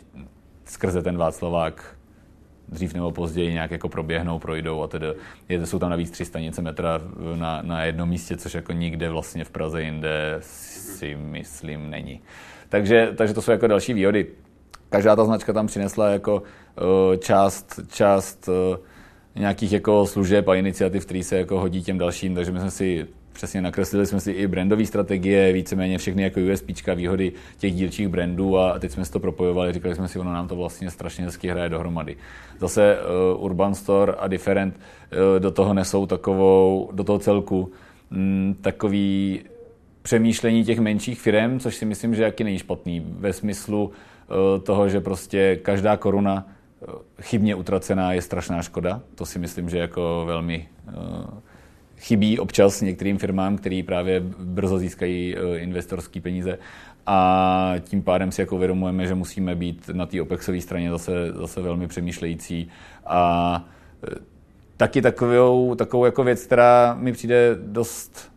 [0.65, 1.95] skrze ten Václavák
[2.73, 5.07] dřív nebo později nějak jako proběhnou, projdou a tedy
[5.49, 7.01] je, jsou tam navíc tři stanice metra
[7.35, 12.21] na, na jednom místě, což jako nikde vlastně v Praze jinde si myslím není.
[12.69, 14.27] Takže, takže to jsou jako další výhody.
[14.89, 18.77] Každá ta značka tam přinesla jako uh, část, část uh,
[19.35, 23.07] nějakých jako služeb a iniciativ, které se jako hodí těm dalším, takže my jsme si
[23.43, 28.57] přesně nakreslili jsme si i brandové strategie, víceméně všechny jako USP, výhody těch dílčích brandů
[28.57, 31.47] a teď jsme si to propojovali, říkali jsme si, ono nám to vlastně strašně hezky
[31.47, 32.15] hraje dohromady.
[32.59, 32.97] Zase
[33.35, 37.71] uh, Urban Store a Different uh, do toho nesou takovou, do toho celku
[38.11, 39.41] um, takový
[40.01, 43.05] přemýšlení těch menších firm, což si myslím, že jaký není špatný.
[43.05, 46.47] Ve smyslu uh, toho, že prostě každá koruna
[47.21, 49.01] chybně utracená je strašná škoda.
[49.15, 50.93] To si myslím, že jako velmi uh,
[51.97, 56.57] chybí občas některým firmám, který právě brzo získají uh, investorské peníze.
[57.05, 61.61] A tím pádem si jako uvědomujeme, že musíme být na té OPEXové straně zase, zase
[61.61, 62.69] velmi přemýšlející.
[63.05, 63.65] A
[64.07, 64.13] uh,
[64.77, 68.32] taky takovou, takovou jako věc, která mi přijde dost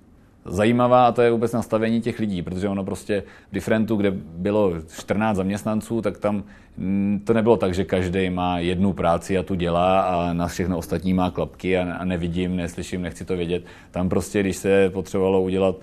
[0.49, 4.73] zajímavá a to je vůbec nastavení těch lidí, protože ono prostě v Differentu, kde bylo
[4.99, 6.45] 14 zaměstnanců, tak tam
[6.77, 10.79] mm, to nebylo tak, že každý má jednu práci a tu dělá a na všechno
[10.79, 13.65] ostatní má klapky a nevidím, neslyším, nechci to vědět.
[13.91, 15.77] Tam prostě, když se potřebovalo udělat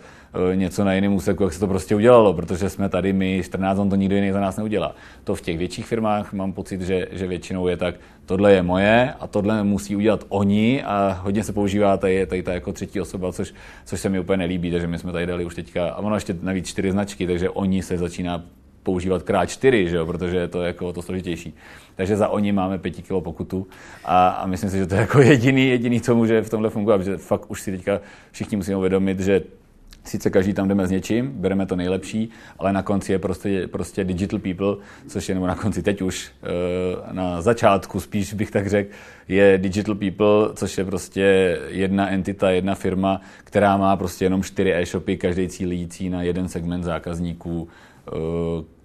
[0.56, 3.90] něco na jiném úseku, jak se to prostě udělalo, protože jsme tady my 14, on
[3.90, 4.96] to nikdo jiný za nás neudělá.
[5.24, 9.14] To v těch větších firmách mám pocit, že, že většinou je tak, tohle je moje
[9.20, 13.34] a tohle musí udělat oni a hodně se používá tady, tady ta jako třetí osoba,
[13.34, 13.54] což,
[13.86, 16.36] což se mi úplně nelíbí, takže my jsme tady dali už teďka, a ono ještě
[16.42, 18.44] navíc čtyři značky, takže oni se začíná
[18.84, 21.54] používat krát čtyři, že jo, protože je to jako to složitější.
[21.96, 23.68] Takže za oni máme pěti kilo pokutu
[24.06, 26.98] a, a myslím si, že to je jako jediný, jediný, co může v tomhle fungovat,
[26.98, 29.42] protože fakt už si teďka všichni musíme uvědomit, že
[30.04, 34.04] Sice každý tam jdeme s něčím, bereme to nejlepší, ale na konci je prostě, prostě
[34.04, 34.76] digital people,
[35.08, 38.90] což je, nebo na konci teď už, eh, na začátku spíš bych tak řekl,
[39.28, 44.74] je digital people, což je prostě jedna entita, jedna firma, která má prostě jenom čtyři
[44.74, 47.68] e-shopy, každý cílící na jeden segment zákazníků,
[48.08, 48.12] eh,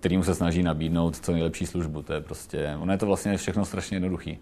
[0.00, 2.02] kterým se snaží nabídnout co nejlepší službu.
[2.02, 4.38] To je prostě, ono je to vlastně všechno strašně jednoduchý.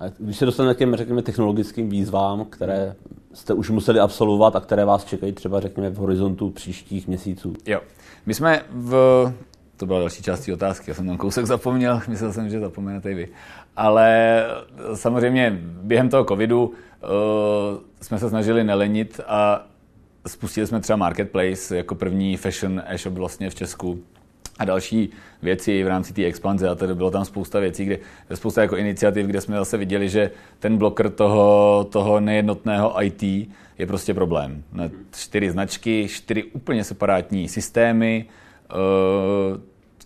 [0.00, 2.94] A když se dostaneme k těm, řekněme, technologickým výzvám, které
[3.32, 7.54] jste už museli absolvovat a které vás čekají třeba, řekněme, v horizontu příštích měsíců?
[7.66, 7.80] Jo.
[8.26, 9.32] My jsme v...
[9.76, 13.14] To byla další část otázky, já jsem tam kousek zapomněl, myslel jsem, že zapomenete i
[13.14, 13.28] vy.
[13.76, 14.42] Ale
[14.94, 16.72] samozřejmě během toho covidu uh,
[18.00, 19.66] jsme se snažili nelenit a
[20.26, 24.00] spustili jsme třeba Marketplace jako první fashion e-shop vlastně v Česku
[24.58, 25.10] a další
[25.42, 27.98] věci v rámci té expanze a tedy bylo tam spousta věcí, kde,
[28.34, 33.22] spousta jako iniciativ, kde jsme zase viděli, že ten bloker toho, toho nejednotného IT
[33.78, 34.62] je prostě problém.
[35.12, 38.24] Čtyři značky, čtyři úplně separátní systémy,
[38.70, 38.74] eh,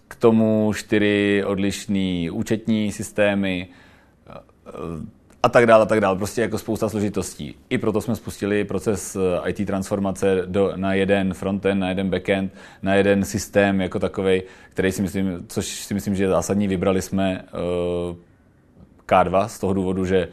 [0.09, 3.69] k tomu čtyři odlišné účetní systémy,
[4.27, 6.17] eh, a tak dále, a tak dále.
[6.17, 7.55] Prostě jako spousta složitostí.
[7.71, 12.55] I proto jsme spustili proces eh, IT transformace do, na jeden frontend, na jeden backend,
[12.83, 16.69] na jeden systém jako takový, který si myslím, což si myslím, že je zásadní.
[16.69, 18.17] Vybrali jsme uh,
[19.07, 20.29] K2 z toho důvodu, že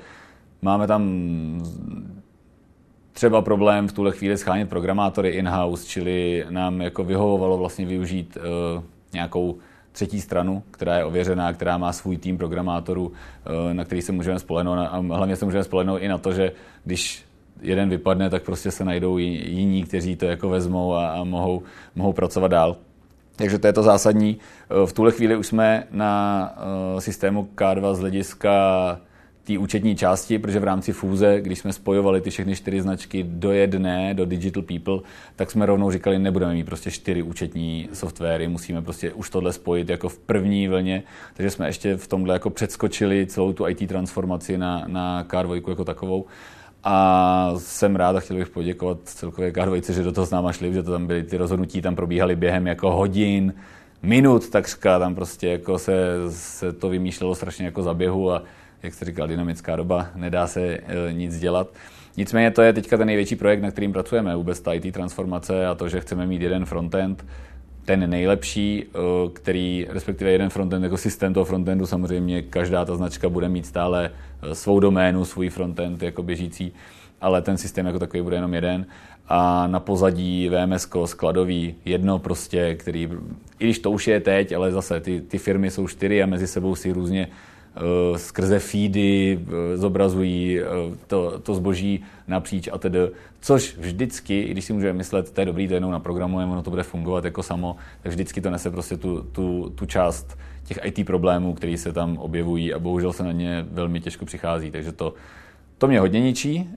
[0.62, 1.04] máme tam
[3.14, 8.84] třeba problém v tuhle chvíli schánět programátory in-house, čili nám jako vyhovovalo vlastně využít uh,
[9.14, 9.58] nějakou
[9.96, 14.40] třetí stranu, která je ověřená, která má svůj tým programátorů, eh, na který se můžeme
[14.40, 16.52] spolehnout a hlavně se můžeme spolehnout i na to, že
[16.84, 17.24] když
[17.62, 21.64] jeden vypadne, tak prostě se najdou jiní, kteří to jako vezmou a, a mohou,
[21.96, 22.78] mohou pracovat dál.
[23.36, 24.38] Takže to je to zásadní.
[24.38, 26.14] Eh, v tuhle chvíli už jsme na
[26.98, 28.52] eh, systému K2 z hlediska
[29.46, 33.52] té účetní části, protože v rámci fúze, když jsme spojovali ty všechny čtyři značky do
[33.52, 35.00] jedné, do Digital People,
[35.36, 39.90] tak jsme rovnou říkali, nebudeme mít prostě čtyři účetní softwary, musíme prostě už tohle spojit
[39.90, 41.04] jako v první vlně,
[41.34, 45.86] takže jsme ještě v tomhle jako předskočili celou tu IT transformaci na, na K2 jako
[45.86, 46.26] takovou.
[46.84, 50.74] A jsem rád a chtěl bych poděkovat celkově K2, že do toho s náma šli,
[50.74, 53.54] že to tam byly ty rozhodnutí, tam probíhaly během jako hodin,
[54.02, 55.94] minut takřka, tam prostě jako se,
[56.30, 58.44] se to vymýšlelo strašně jako za běhu a
[58.86, 61.68] jak jste říkal, dynamická doba, nedá se e, nic dělat.
[62.18, 65.76] Nicméně to je teďka ten největší projekt, na kterým pracujeme, vůbec ta IT transformace a
[65.76, 67.26] to, že chceme mít jeden frontend,
[67.86, 68.98] ten nejlepší, e,
[69.34, 74.12] který, respektive jeden frontend jako systém toho frontendu, samozřejmě každá ta značka bude mít stále
[74.42, 76.74] e, svou doménu, svůj frontend jako běžící,
[77.22, 78.86] ale ten systém jako takový bude jenom jeden
[79.28, 83.10] a na pozadí VMS skladový, jedno prostě, který,
[83.60, 86.48] i když to už je teď, ale zase ty, ty firmy jsou čtyři a mezi
[86.48, 87.28] sebou si různě
[88.16, 90.66] skrze feedy eh, zobrazují eh,
[91.08, 93.00] to, to zboží napříč a tedy,
[93.42, 96.70] což vždycky, i když si můžeme myslet, to je dobrý, to jenom naprogramujeme, ono to
[96.70, 101.06] bude fungovat jako samo, tak vždycky to nese prostě tu, tu, tu část těch IT
[101.06, 105.14] problémů, které se tam objevují a bohužel se na ně velmi těžko přichází, takže to,
[105.78, 106.70] to mě hodně ničí,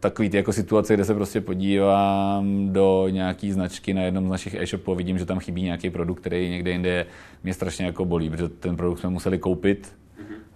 [0.00, 4.54] takový ty jako situace, kde se prostě podívám do nějaký značky na jednom z našich
[4.54, 7.06] e-shopů, vidím, že tam chybí nějaký produkt, který někde jinde je,
[7.44, 9.92] mě strašně jako bolí, protože ten produkt jsme museli koupit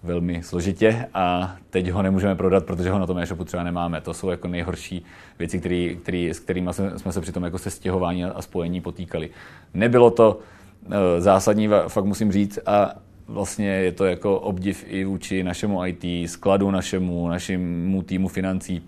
[0.02, 4.00] velmi složitě a teď ho nemůžeme prodat, protože ho na tom e-shopu třeba nemáme.
[4.00, 5.04] To jsou jako nejhorší
[5.38, 9.30] věci, který, který, s kterými jsme, se při tom jako se stěhování a spojení potýkali.
[9.74, 10.38] Nebylo to
[10.86, 12.94] uh, zásadní, fakt musím říct, a
[13.28, 18.82] vlastně je to jako obdiv i vůči našemu IT, skladu našemu, našemu týmu financí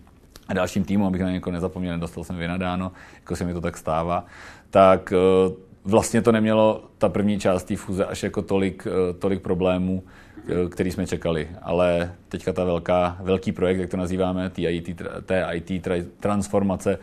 [0.49, 3.77] a dalším týmu, abych na někoho nezapomněl, nedostal jsem vynadáno, jako se mi to tak
[3.77, 4.25] stává,
[4.71, 5.13] tak
[5.47, 10.03] uh, vlastně to nemělo ta první část té fúze až jako tolik, uh, tolik problémů,
[10.71, 11.49] který jsme čekali.
[11.63, 15.89] Ale teďka ta velká, velký projekt, jak to nazýváme, té IT, té IT
[16.21, 16.99] transformace,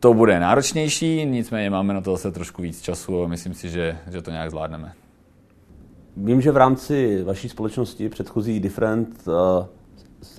[0.00, 3.98] to bude náročnější, nicméně máme na to zase trošku víc času a myslím si, že,
[4.10, 4.92] že to nějak zvládneme.
[6.16, 9.34] Vím, že v rámci vaší společnosti předchozí Different uh,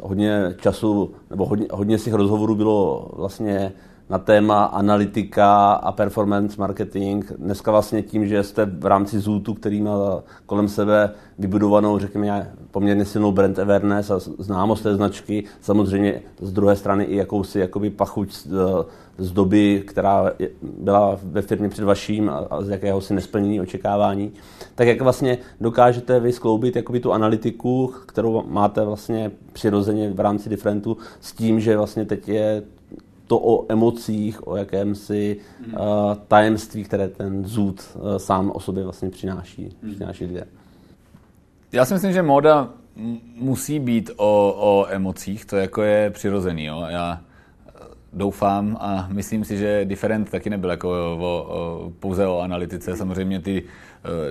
[0.03, 3.71] hodně času, nebo hodně, hodně z těch rozhovorů bylo vlastně
[4.09, 7.25] na téma analytika a performance marketing.
[7.37, 13.05] Dneska vlastně tím, že jste v rámci Zootu, který má kolem sebe vybudovanou, řekněme, poměrně
[13.05, 18.33] silnou brand awareness a známost té značky, samozřejmě z druhé strany i jakousi jakoby pachuť
[18.33, 18.47] z,
[19.17, 20.31] z doby, která
[20.79, 24.31] byla ve firmě před vaším a z jakého si nesplnění očekávání,
[24.75, 30.49] tak jak vlastně dokážete vy skloubit jakoby tu analytiku, kterou máte vlastně přirozeně v rámci
[30.49, 32.63] Differentu s tím, že vlastně teď je
[33.27, 35.77] to o emocích, o jakémsi uh,
[36.27, 39.93] tajemství, které ten zůd uh, sám o sobě vlastně přináší, hmm.
[39.93, 40.47] přináší lidé.
[41.71, 42.69] Já si myslím, že móda
[43.35, 46.65] musí být o, o emocích, to jako je přirozený.
[46.65, 46.85] Jo?
[46.89, 47.21] Já
[47.67, 47.71] eh,
[48.13, 52.95] doufám a myslím si, že Different taky nebyl jako o, o, pouze o analytice.
[52.95, 53.63] Samozřejmě ty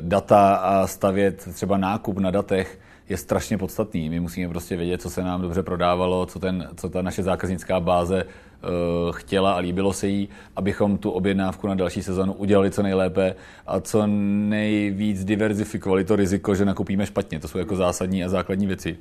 [0.00, 4.08] data a stavět třeba nákup na datech je strašně podstatný.
[4.08, 7.80] My musíme prostě vědět, co se nám dobře prodávalo, co, ten, co ta naše zákaznická
[7.80, 12.82] báze uh, chtěla a líbilo se jí, abychom tu objednávku na další sezonu udělali co
[12.82, 13.34] nejlépe
[13.66, 17.40] a co nejvíc diverzifikovali to riziko, že nakupíme špatně.
[17.40, 18.96] To jsou jako zásadní a základní věci.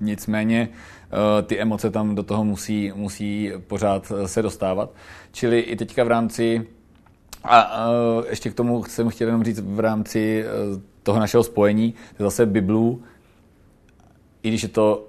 [0.00, 4.90] Nicméně uh, ty emoce tam do toho musí, musí pořád se dostávat.
[5.32, 6.66] Čili i teďka v rámci
[7.44, 7.86] a
[8.30, 10.44] ještě k tomu jsem chtěl jenom říct v rámci
[11.02, 13.02] toho našeho spojení, zase Biblu,
[14.42, 15.06] i když je to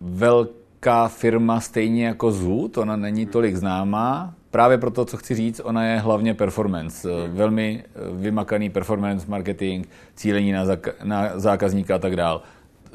[0.00, 5.84] velká firma stejně jako Zoot, ona není tolik známá, právě proto, co chci říct, ona
[5.86, 7.08] je hlavně performance.
[7.28, 12.42] Velmi vymakaný performance marketing, cílení na, zak- na zákazníka a tak dál.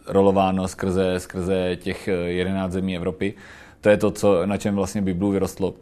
[0.07, 3.33] Rolováno skrze, skrze těch 11 zemí Evropy.
[3.81, 5.73] To je to, co, na čem vlastně Biblu vyrostlo.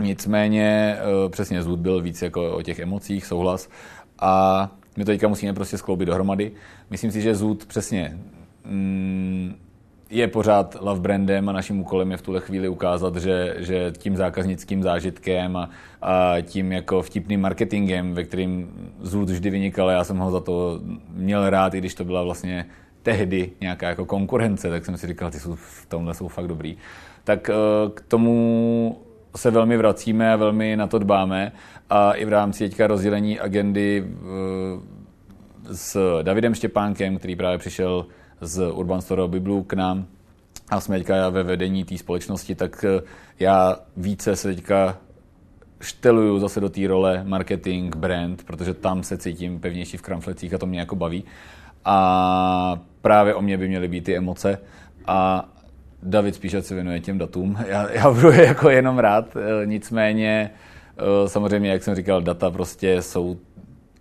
[0.00, 3.68] Nicméně eh, přesně Zoot byl víc jako o těch emocích, souhlas.
[4.18, 6.52] A my to teďka musíme prostě skloubit dohromady.
[6.90, 8.18] Myslím si, že Zoot přesně
[10.10, 14.16] je pořád love brandem a naším úkolem je v tuhle chvíli ukázat, že, že tím
[14.16, 15.70] zákaznickým zážitkem a,
[16.02, 20.80] a tím jako vtipným marketingem, ve kterým Zult vždy vynikal, já jsem ho za to
[21.10, 22.66] měl rád, i když to byla vlastně
[23.02, 26.76] tehdy nějaká jako konkurence, tak jsem si říkal, ty jsou v tomhle jsou fakt dobrý.
[27.24, 27.54] Tak eh,
[27.94, 28.98] k tomu
[29.36, 31.52] se velmi vracíme a velmi na to dbáme
[31.90, 34.16] a i v rámci teďka rozdělení agendy eh,
[35.72, 38.06] s Davidem Štěpánkem, který právě přišel
[38.40, 40.06] z Urban Store Biblu k nám
[40.70, 43.02] a jsme teďka ve vedení té společnosti, tak eh,
[43.40, 44.98] já více se teďka
[45.80, 50.58] šteluju zase do té role marketing, brand, protože tam se cítím pevnější v kramflecích a
[50.58, 51.24] to mě jako baví.
[51.84, 54.58] A právě o mě by měly být ty emoce
[55.06, 55.48] a
[56.02, 57.58] David spíš se věnuje těm datům.
[57.68, 60.50] Já, já budu jako jenom rád, eh, nicméně
[60.98, 63.36] eh, samozřejmě, jak jsem říkal, data prostě jsou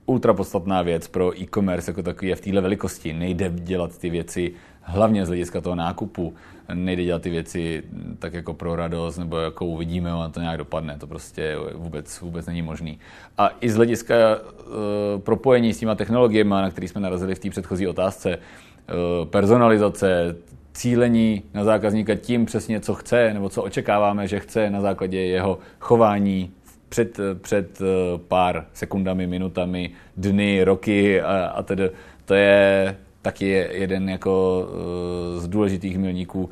[0.06, 3.14] ultra podstatná věc pro e-commerce jako takový je v téhle velikosti.
[3.14, 6.34] Nejde dělat ty věci hlavně z hlediska toho nákupu.
[6.74, 7.84] Nejde dělat ty věci
[8.20, 10.98] tak jako pro radost, nebo jako uvidíme, a to nějak dopadne.
[10.98, 13.00] To prostě vůbec, vůbec není možný.
[13.38, 17.50] A i z hlediska uh, propojení s těma technologiemi, na který jsme narazili v té
[17.50, 20.36] předchozí otázce, uh, personalizace,
[20.74, 25.60] cílení na zákazníka tím přesně, co chce, nebo co očekáváme, že chce na základě jeho
[25.80, 26.52] chování,
[26.90, 27.86] před, před eh,
[28.28, 31.90] pár sekundami, minutami, dny, roky a, a tedy
[32.26, 36.50] to je taky jeden jako uh, z důležitých milníků, uh,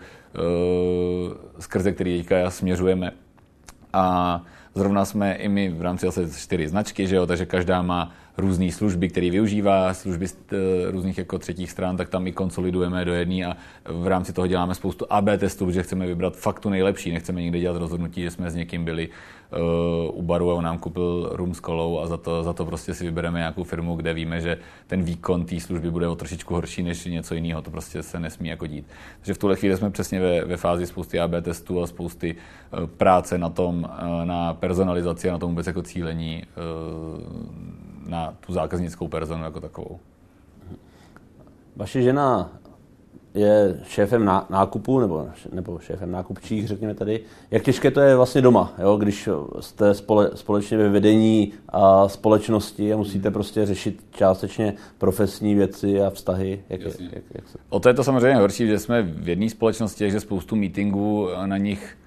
[1.59, 3.11] skrze který teďka směřujeme.
[3.93, 4.41] A
[4.75, 8.71] zrovna jsme i my v rámci asi čtyři značky, že jo, takže každá má různé
[8.71, 10.37] služby, které využívá, služby z
[10.91, 14.75] různých jako třetích stran, tak tam i konsolidujeme do jedné a v rámci toho děláme
[14.75, 18.51] spoustu AB testů, že chceme vybrat fakt tu nejlepší, nechceme někde dělat rozhodnutí, že jsme
[18.51, 22.17] s někým byli uh, u baru a on nám koupil rum s kolou a za
[22.17, 25.91] to, za to prostě si vybereme nějakou firmu, kde víme, že ten výkon té služby
[25.91, 27.61] bude o trošičku horší než něco jiného.
[27.61, 28.85] To prostě se nesmí jako dít.
[29.19, 32.85] Takže v tuhle chvíli jsme přesně ve, ve fázi spousty AB testů a spousty uh,
[32.85, 33.89] práce na tom,
[34.23, 36.43] na personalizaci a na tom vůbec jako cílení
[38.07, 39.99] na tu zákaznickou personu jako takovou.
[41.75, 42.51] Vaše žena
[43.33, 47.21] je šéfem nákupu, nebo, nebo šéfem nákupčích, řekněme tady.
[47.51, 48.97] Jak těžké to je vlastně doma, jo?
[48.97, 56.01] když jste spole, společně ve vedení a společnosti a musíte prostě řešit částečně profesní věci
[56.01, 56.63] a vztahy?
[56.69, 57.57] Jak, jak, jak, jak se...
[57.69, 61.57] O to je to samozřejmě horší, že jsme v jedné společnosti, že spoustu meetingů na
[61.57, 61.97] nich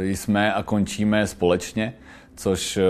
[0.00, 1.94] jsme a končíme společně,
[2.36, 2.82] což eh,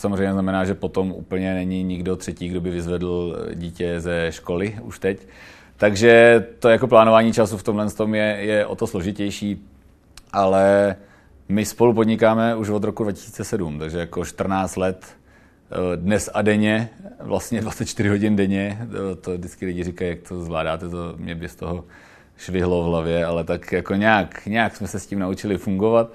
[0.00, 4.98] samozřejmě znamená, že potom úplně není nikdo třetí, kdo by vyzvedl dítě ze školy už
[4.98, 5.26] teď.
[5.76, 9.66] Takže to jako plánování času v tomhle tom je, je o to složitější,
[10.32, 10.96] ale
[11.48, 16.88] my spolu podnikáme už od roku 2007, takže jako 14 let eh, dnes a denně,
[17.20, 21.48] vlastně 24 hodin denně, to, to vždycky lidi říkají, jak to zvládáte, to mě by
[21.48, 21.84] z toho
[22.40, 26.10] švihlo v hlavě, ale tak jako nějak, nějak jsme se s tím naučili fungovat.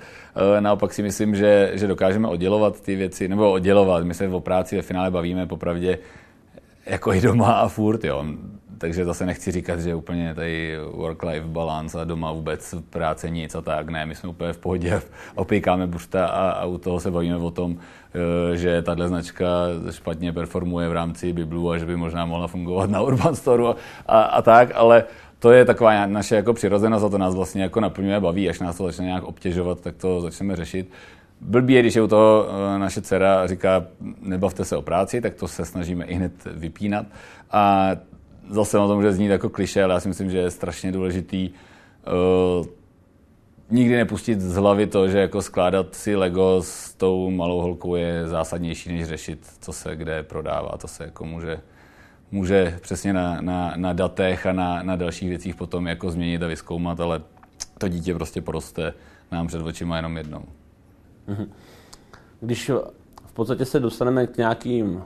[0.57, 4.03] Eh, naopak si myslím, že, že dokážeme oddělovat ty věci, nebo oddělovat.
[4.03, 5.99] My se o práci ve finále bavíme popravdě
[6.85, 8.25] jako i doma a furt, jo
[8.77, 13.61] takže zase nechci říkat, že úplně tady work-life balance a doma vůbec práce nic a
[13.61, 13.89] tak.
[13.89, 15.01] Ne, my jsme úplně v pohodě,
[15.35, 17.77] opíkáme buřta a, a u toho se bavíme o tom,
[18.53, 19.45] eh, že tahle značka
[19.91, 23.73] špatně performuje v rámci Biblu a že by možná mohla fungovat na Urban Store
[24.05, 25.03] a, a tak, ale
[25.39, 28.77] to je taková naše jako přirozenost a to nás vlastně jako naplňuje, baví, až nás
[28.77, 30.89] to začne nějak obtěžovat, tak to začneme řešit.
[31.41, 33.85] Blbý je, když je u toho eh, naše dcera říká,
[34.21, 37.05] nebavte se o práci, tak to se snažíme i hned vypínat.
[37.51, 37.91] A
[38.49, 41.49] zase na to může znít jako kliše, ale já si myslím, že je strašně důležitý
[41.49, 42.65] uh,
[43.69, 48.27] nikdy nepustit z hlavy to, že jako skládat si Lego s tou malou holkou je
[48.27, 50.77] zásadnější, než řešit, co se kde prodává.
[50.77, 51.59] To se jako může,
[52.31, 56.47] může přesně na, na, na datech a na, na dalších věcích potom jako změnit a
[56.47, 57.21] vyskoumat, ale
[57.77, 58.93] to dítě prostě poroste
[59.31, 60.41] nám před očima jenom jednou.
[61.27, 61.51] Mhm.
[62.39, 62.69] Když
[63.25, 65.03] v podstatě se dostaneme k nějakým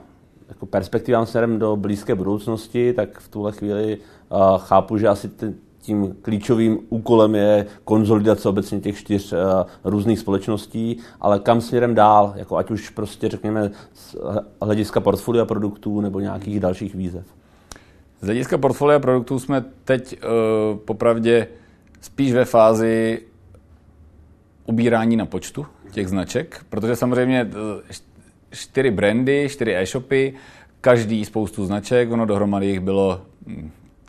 [0.48, 5.52] jako perspektivám směrem do blízké budoucnosti, tak v tuhle chvíli uh, chápu, že asi t-
[5.90, 9.38] tím klíčovým úkolem je konzolidace obecně těch čtyř uh,
[9.84, 14.16] různých společností, ale kam směrem dál, jako ať už prostě řekněme z
[14.62, 17.26] hlediska portfolia produktů nebo nějakých dalších výzev.
[18.20, 21.46] Z hlediska portfolia produktů jsme teď uh, popravdě
[22.00, 23.22] spíš ve fázi
[24.66, 27.50] ubírání na počtu těch značek, protože samozřejmě
[28.50, 30.34] čtyři brandy, čtyři e-shopy,
[30.80, 33.22] každý spoustu značek, ono dohromady jich bylo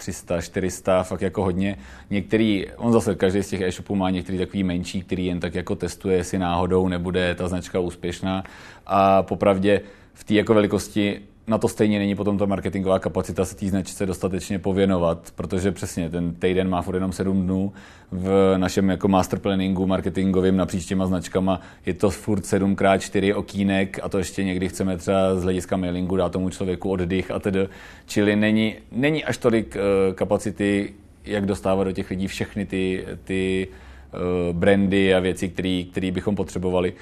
[0.01, 1.77] 300, hm, 400, fakt jako hodně.
[2.09, 5.75] Některý, on zase každý z těch e-shopů má některý takový menší, který jen tak jako
[5.75, 8.43] testuje, jestli náhodou nebude ta značka úspěšná.
[8.85, 9.81] A popravdě
[10.13, 14.06] v té jako velikosti na to stejně není potom ta marketingová kapacita se té značce
[14.06, 17.73] dostatečně pověnovat, protože přesně ten týden má furt jenom 7 dnů.
[18.12, 24.10] V našem jako master planningu marketingovým napříč těma značkama je to furt 7x4 okýnek a
[24.10, 27.67] to ještě někdy chceme třeba z hlediska mailingu dát tomu člověku oddych a tedy.
[28.06, 30.93] Čili není, není až tolik uh, kapacity,
[31.25, 35.49] jak dostávat do těch lidí všechny ty, ty uh, brandy a věci,
[35.91, 36.93] které bychom potřebovali.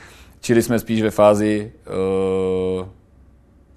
[0.41, 1.71] Čili jsme spíš ve fázi
[2.80, 2.88] uh,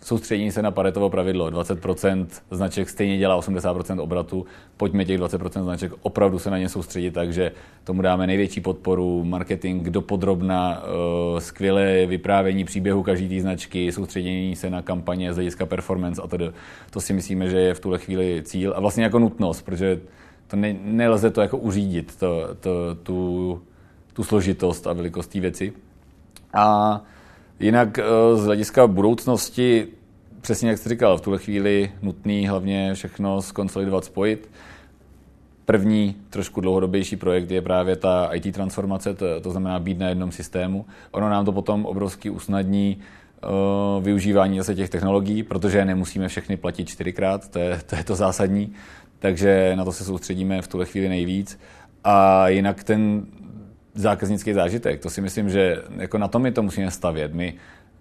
[0.02, 1.50] soustředění se na Paretovo pravidlo.
[1.50, 4.46] 20% značek stejně dělá 80% obratu.
[4.76, 7.52] Pojďme těch 20% značek opravdu se na ně soustředit, takže
[7.84, 14.56] tomu dáme největší podporu, marketing do podrobna, eh, skvělé vyprávění příběhu každé té značky, soustředění
[14.56, 16.50] se na kampaně z hlediska performance a tedy.
[16.90, 20.00] To si myslíme, že je v tuhle chvíli cíl a vlastně jako nutnost, protože
[20.46, 23.62] to ne, nelze to jako uřídit, to, to, tu,
[24.12, 25.72] tu složitost a velikost té věci.
[26.54, 27.00] A
[27.62, 29.86] Jinak eh, z hlediska budoucnosti,
[30.40, 34.50] přesně jak jste říkal, v tuhle chvíli nutný hlavně všechno skonsolidovat, spojit.
[35.64, 40.32] První trošku dlouhodobější projekt je právě ta IT transformace, to, to znamená být na jednom
[40.32, 40.86] systému.
[41.10, 46.88] Ono nám to potom obrovsky usnadní uh, využívání zase těch technologií, protože nemusíme všechny platit
[46.88, 48.72] čtyřikrát, to je, to je to zásadní,
[49.18, 51.58] takže na to se soustředíme v tuhle chvíli nejvíc.
[52.04, 53.26] A jinak ten
[53.94, 55.00] zákaznický zážitek.
[55.00, 57.34] To si myslím, že jako na tom my to musíme stavět.
[57.34, 57.54] My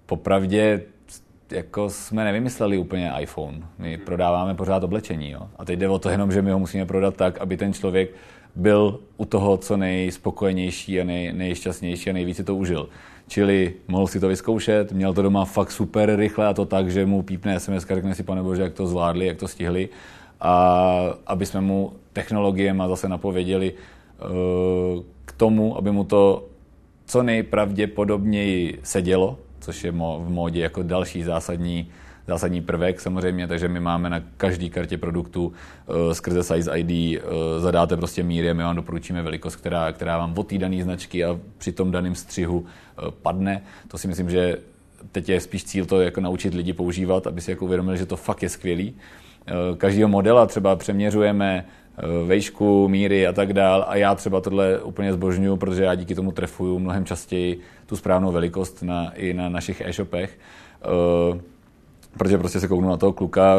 [0.05, 0.81] popravdě
[1.51, 3.57] jako jsme nevymysleli úplně iPhone.
[3.77, 5.31] My prodáváme pořád oblečení.
[5.31, 5.41] Jo?
[5.55, 8.09] A teď jde o to jenom, že my ho musíme prodat tak, aby ten člověk
[8.55, 12.89] byl u toho co nejspokojenější a nej, nejšťastnější a nejvíce to užil.
[13.27, 17.05] Čili mohl si to vyzkoušet, měl to doma fakt super rychle a to tak, že
[17.05, 19.89] mu pípne SMS, řekne si, pane Bože, jak to zvládli, jak to stihli.
[20.41, 25.03] A aby jsme mu technologiemi zase napověděli, uh,
[25.41, 26.45] tomu, aby mu to
[27.05, 31.89] co nejpravděpodobněji sedělo, což je v módě jako další zásadní,
[32.27, 37.25] zásadní prvek samozřejmě, takže my máme na každé kartě produktu uh, skrze Size ID uh,
[37.57, 41.39] zadáte prostě míry, my vám doporučíme velikost, která, která vám od té dané značky a
[41.57, 42.65] při tom daném střihu uh,
[43.09, 43.63] padne.
[43.87, 44.57] To si myslím, že
[45.11, 48.15] teď je spíš cíl to jako naučit lidi používat, aby si jako uvědomili, že to
[48.15, 48.93] fakt je skvělý.
[49.77, 51.65] každého modela třeba přeměřujeme
[52.25, 53.85] vejšku, míry a tak dál.
[53.87, 58.31] A já třeba tohle úplně zbožňuju, protože já díky tomu trefuju mnohem častěji tu správnou
[58.31, 60.39] velikost na, i na našich e-shopech.
[62.17, 63.55] Protože prostě se kouknu na toho kluka,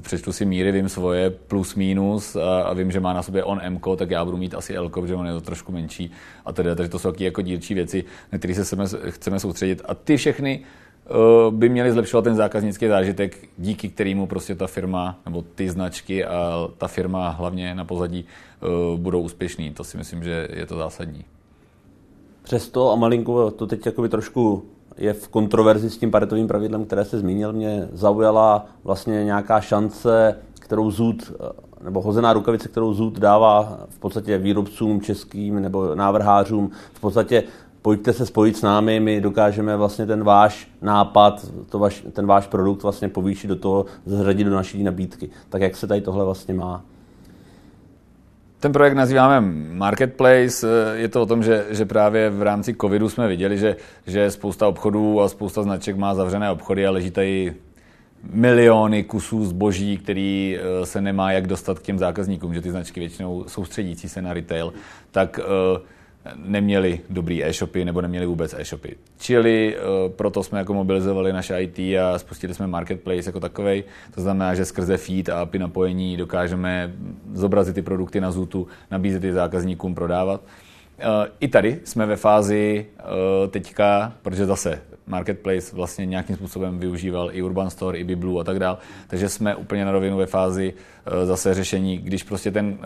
[0.00, 3.60] přečtu si míry, vím svoje plus minus a, a vím, že má na sobě on
[3.62, 6.10] M, tak já budu mít asi L, protože on je to trošku menší
[6.44, 9.82] a tedy, takže to jsou taky jako dílčí věci, na které se chceme, chceme soustředit.
[9.84, 10.60] A ty všechny
[11.50, 16.68] by měly zlepšovat ten zákaznický zážitek, díky kterému prostě ta firma, nebo ty značky a
[16.78, 19.70] ta firma hlavně na pozadí uh, budou úspěšný.
[19.70, 21.24] To si myslím, že je to zásadní.
[22.42, 24.62] Přesto a malinko to teď trošku
[24.96, 27.52] je v kontroverzi s tím paretovým pravidlem, které se zmínil.
[27.52, 31.32] Mě zaujala vlastně nějaká šance, kterou Zud,
[31.84, 36.70] nebo hozená rukavice, kterou Zud dává v podstatě výrobcům českým nebo návrhářům.
[36.92, 37.44] V podstatě
[37.86, 42.46] pojďte se spojit s námi, my dokážeme vlastně ten váš nápad, to vaš, ten váš
[42.46, 45.30] produkt vlastně povýšit do toho, zařadit do naší nabídky.
[45.48, 46.84] Tak jak se tady tohle vlastně má?
[48.60, 49.40] Ten projekt nazýváme
[49.72, 50.66] Marketplace.
[50.94, 53.76] Je to o tom, že, že právě v rámci covidu jsme viděli, že,
[54.06, 57.54] že spousta obchodů a spousta značek má zavřené obchody a leží tady
[58.30, 63.00] miliony kusů zboží, který eh, se nemá jak dostat k těm zákazníkům, že ty značky
[63.00, 64.72] většinou soustředící se na retail,
[65.10, 65.78] tak uh,
[66.34, 68.96] neměli dobrý e-shopy nebo neměli vůbec e-shopy.
[69.18, 73.84] Čili uh, proto jsme jako mobilizovali naše IT a spustili jsme marketplace jako takový.
[74.14, 76.92] To znamená, že skrze feed a API napojení dokážeme
[77.32, 80.40] zobrazit ty produkty na Zutu, nabízet je zákazníkům, prodávat.
[80.40, 81.04] Uh,
[81.40, 87.42] I tady jsme ve fázi uh, teďka, protože zase Marketplace vlastně nějakým způsobem využíval i
[87.42, 88.76] Urban Store, i Biblu a tak dále.
[89.06, 90.74] Takže jsme úplně na rovinu ve fázi
[91.24, 92.78] zase řešení, když prostě ten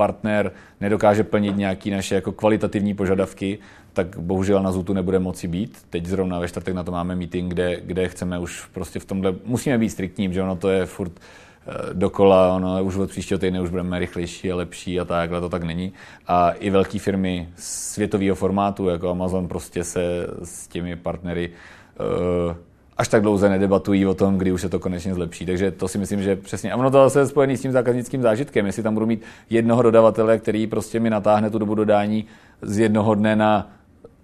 [0.00, 3.58] partner nedokáže plnit nějaké naše jako kvalitativní požadavky,
[3.92, 5.78] tak bohužel na Zutu nebude moci být.
[5.90, 9.34] Teď zrovna ve čtvrtek na to máme meeting, kde, kde chceme už prostě v tomhle,
[9.44, 13.60] musíme být striktní, že ono to je furt eh, dokola, ono už od příštího týdne
[13.60, 15.92] už budeme rychlejší a lepší a tak, ale to tak není.
[16.26, 22.56] A i velké firmy světového formátu, jako Amazon, prostě se s těmi partnery uh,
[23.00, 25.46] až tak dlouze nedebatují o tom, kdy už se to konečně zlepší.
[25.46, 26.72] Takže to si myslím, že přesně.
[26.72, 28.66] A ono to je spojené s tím zákaznickým zážitkem.
[28.66, 32.24] Jestli tam budu mít jednoho dodavatele, který prostě mi natáhne tu dobu dodání
[32.62, 33.72] z jednoho dne na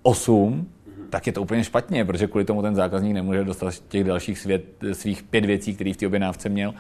[0.03, 0.67] 8,
[1.11, 4.65] tak je to úplně špatně, protože kvůli tomu ten zákazník nemůže dostat těch dalších svět,
[4.93, 6.75] svých pět věcí, které v té objednávce měl.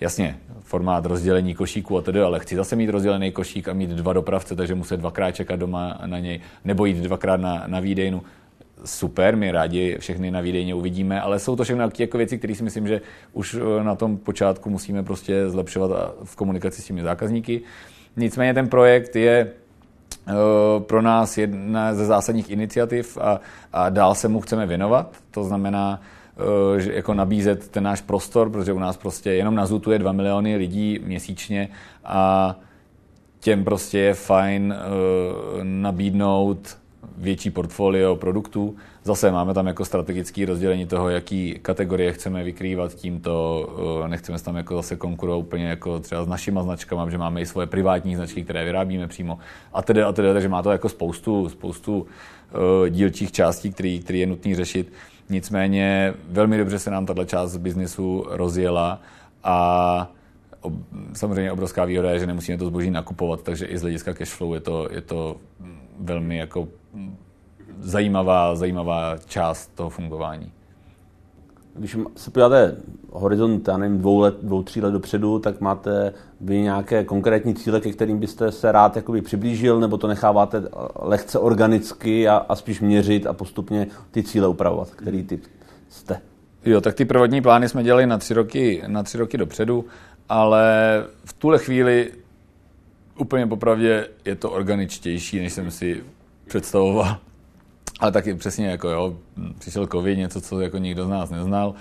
[0.00, 4.12] Jasně, formát rozdělení košíku a tedy, ale chci zase mít rozdělený košík a mít dva
[4.12, 8.22] dopravce, takže muset dvakrát čekat doma na něj, nebo jít dvakrát na, na výdejnu
[8.84, 12.62] super, my rádi všechny na výdejně uvidíme, ale jsou to všechno jako věci, které si
[12.62, 13.00] myslím, že
[13.32, 17.60] už eh, na tom počátku musíme prostě zlepšovat v komunikaci s těmi zákazníky.
[18.16, 19.46] Nicméně ten projekt je
[20.28, 20.32] eh,
[20.80, 23.40] pro nás jedna ze zásadních iniciativ a,
[23.72, 25.16] a dál se mu chceme věnovat.
[25.30, 26.00] To znamená,
[26.76, 29.98] eh, že jako nabízet ten náš prostor, protože u nás prostě jenom na Zutu je
[29.98, 31.68] 2 miliony lidí měsíčně
[32.04, 32.56] a
[33.40, 34.74] těm prostě je fajn
[35.62, 36.79] nabídnout
[37.16, 38.76] větší portfolio produktů.
[39.04, 43.68] Zase máme tam jako strategické rozdělení toho, jaký kategorie chceme vykrývat tímto.
[44.04, 47.46] Eh, nechceme tam jako zase konkurovat úplně jako třeba s našimi značkami, že máme i
[47.46, 49.38] svoje privátní značky, které vyrábíme přímo
[49.72, 54.20] a tedy a tedy, takže má to jako spoustu, spoustu uh, dílčích částí, který, který
[54.20, 54.92] je nutný řešit.
[55.28, 59.00] Nicméně velmi dobře se nám tato část biznisu rozjela
[59.44, 60.12] a
[61.12, 64.60] samozřejmě obrovská výhoda je, že nemusíme to zboží nakupovat, takže i z hlediska cashflow je
[64.60, 65.36] to, je to
[66.00, 66.68] velmi jako
[67.80, 70.52] zajímavá, zajímavá část toho fungování.
[71.74, 72.76] Když se podíváte
[73.10, 77.80] horizont, já nevím, dvou, let, dvou, tří let dopředu, tak máte vy nějaké konkrétní cíle,
[77.80, 80.62] ke kterým byste se rád jakoby přiblížil, nebo to necháváte
[81.02, 85.44] lehce organicky a, a spíš měřit a postupně ty cíle upravovat, který typ
[85.88, 86.20] jste?
[86.64, 89.84] Jo, tak ty prvotní plány jsme dělali na tři roky, na tři roky dopředu,
[90.30, 90.64] ale
[91.24, 92.12] v tuhle chvíli
[93.18, 96.02] úplně popravdě je to organičtější, než jsem si
[96.48, 97.16] představoval.
[98.00, 99.16] Ale taky přesně jako jo,
[99.58, 101.74] přišel covid, něco, co jako nikdo z nás neznal.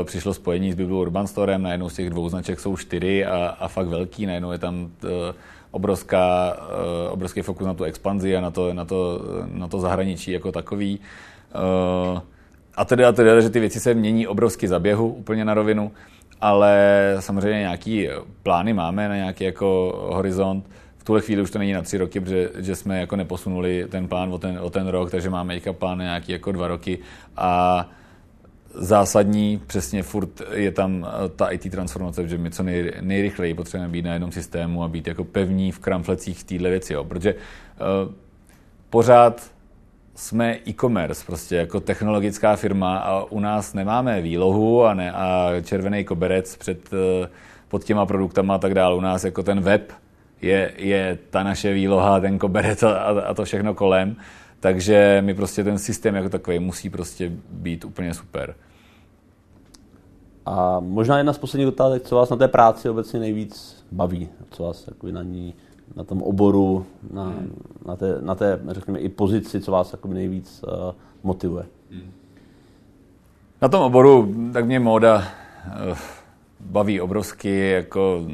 [0.00, 3.56] E, přišlo spojení s Biblou Urban Storem, najednou z těch dvou značek jsou čtyři a,
[3.60, 5.34] a fakt velký, najednou je tam e,
[5.70, 6.56] obrovská,
[7.06, 9.22] e, obrovský fokus na tu expanzi a na to, na to,
[9.52, 11.00] na to zahraničí jako takový.
[12.74, 15.92] A tedy a tedy, že ty věci se mění obrovsky za běhu, úplně na rovinu
[16.40, 18.08] ale samozřejmě nějaký
[18.42, 20.70] plány máme na nějaký jako horizont.
[20.98, 24.08] V tuhle chvíli už to není na tři roky, protože že jsme jako neposunuli ten
[24.08, 26.98] plán o ten, o ten rok, takže máme teďka plán na nějaký jako dva roky
[27.36, 27.88] a
[28.74, 34.04] zásadní, přesně furt je tam ta IT transformace, že my co nej, nejrychleji potřebujeme být
[34.04, 37.04] na jednom systému a být jako pevní v kramflecích v téhle věci, jo.
[37.04, 38.14] protože uh,
[38.90, 39.50] pořád
[40.20, 46.04] jsme e-commerce, prostě jako technologická firma a u nás nemáme výlohu a, ne, a červený
[46.04, 46.90] koberec před,
[47.68, 48.96] pod těma produktama a tak dále.
[48.96, 49.92] U nás jako ten web
[50.42, 54.16] je, je ta naše výloha, ten koberec a, a to všechno kolem.
[54.60, 58.54] Takže mi prostě ten systém jako takový musí prostě být úplně super.
[60.46, 64.62] A možná jedna z posledních otázek, co vás na té práci obecně nejvíc baví, co
[64.62, 65.54] vás jakoby na ní,
[65.96, 67.62] na tom oboru, na, hmm.
[67.86, 71.66] na, té, na té, řekněme, i pozici, co vás jakoby nejvíc uh, motivuje.
[71.90, 72.12] Hmm.
[73.62, 75.98] Na tom oboru, tak mě móda uh,
[76.60, 78.26] baví obrovsky, jako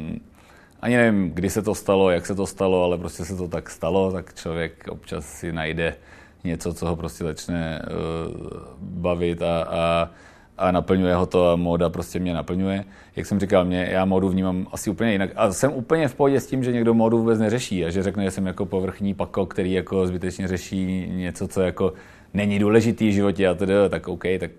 [0.81, 3.69] ani nevím, kdy se to stalo, jak se to stalo, ale prostě se to tak
[3.69, 5.95] stalo, tak člověk občas si najde
[6.43, 8.37] něco, co ho prostě začne uh,
[8.79, 10.09] bavit a, a
[10.57, 12.85] a naplňuje ho to a móda prostě mě naplňuje.
[13.15, 15.29] Jak jsem říkal, mě, já módu vnímám asi úplně jinak.
[15.35, 18.23] A jsem úplně v pohodě s tím, že někdo módu vůbec neřeší a že řekne,
[18.23, 21.93] že jsem jako povrchní pako, který jako zbytečně řeší něco, co jako
[22.33, 24.51] není důležitý v životě a tedy, tak OK, tak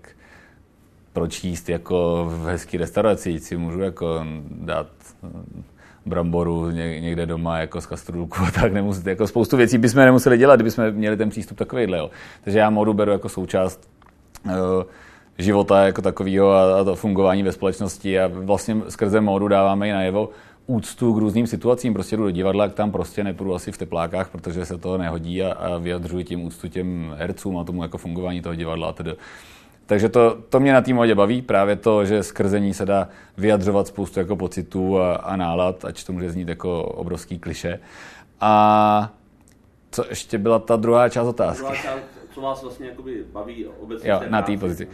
[1.13, 4.87] proč jíst jako v hezký restauraci, si můžu jako dát
[6.05, 10.91] bramboru někde doma jako z kastrůlku, tak nemusíte, jako spoustu věcí bychom nemuseli dělat, kdybychom
[10.91, 11.97] měli ten přístup takovýhle.
[11.97, 12.09] Jo.
[12.43, 13.89] Takže já módu beru jako součást
[14.45, 14.51] uh,
[15.39, 19.91] života jako takového a, a to fungování ve společnosti a vlastně skrze módu dáváme i
[19.91, 20.29] najevo
[20.67, 21.93] úctu k různým situacím.
[21.93, 25.53] Prostě jdu do divadla, tam prostě nepůjdu asi v teplákách, protože se to nehodí a,
[25.53, 29.15] a vyjadřuji tím úctu těm hercům a tomu jako fungování toho divadla a tedy.
[29.85, 33.09] Takže to, to mě na té modě baví, právě to, že skrze ní se dá
[33.37, 37.79] vyjadřovat spoustu jako pocitů a, a nálad, ať to může znít jako obrovský kliše.
[38.41, 39.13] A
[39.91, 41.61] co ještě byla ta druhá část otázky?
[41.61, 44.87] Druhá část, co vás vlastně jakoby baví obecně jo, na té pozici.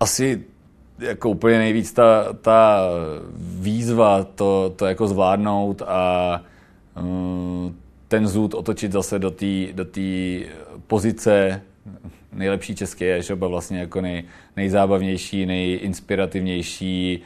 [0.00, 0.44] Asi
[0.98, 2.80] jako úplně nejvíc ta, ta
[3.36, 6.42] výzva to, to jako zvládnout a
[7.02, 7.76] um,
[8.08, 9.86] ten zůd otočit zase do té do
[10.86, 11.62] pozice
[12.32, 14.24] nejlepší český e-shop a vlastně jako nej,
[14.56, 17.22] nejzábavnější, nejinspirativnější,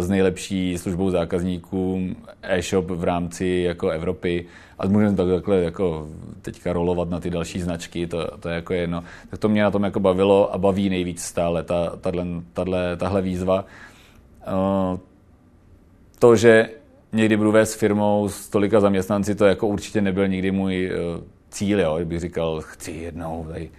[0.00, 4.46] s nejlepší službou zákazníkům e-shop v rámci jako Evropy
[4.78, 6.08] a můžeme to takhle jako
[6.42, 9.04] teďka rolovat na ty další značky, to, to je jako jedno.
[9.30, 13.22] Tak to mě na tom jako bavilo a baví nejvíc stále ta, tahle, tahle, tahle
[13.22, 13.64] výzva.
[16.18, 16.70] To, že
[17.12, 20.98] někdy budu vést firmou s tolika zaměstnanci, to jako určitě nebyl nikdy můj e,
[21.50, 23.70] cíl, jo, kdybych říkal, chci jednou tady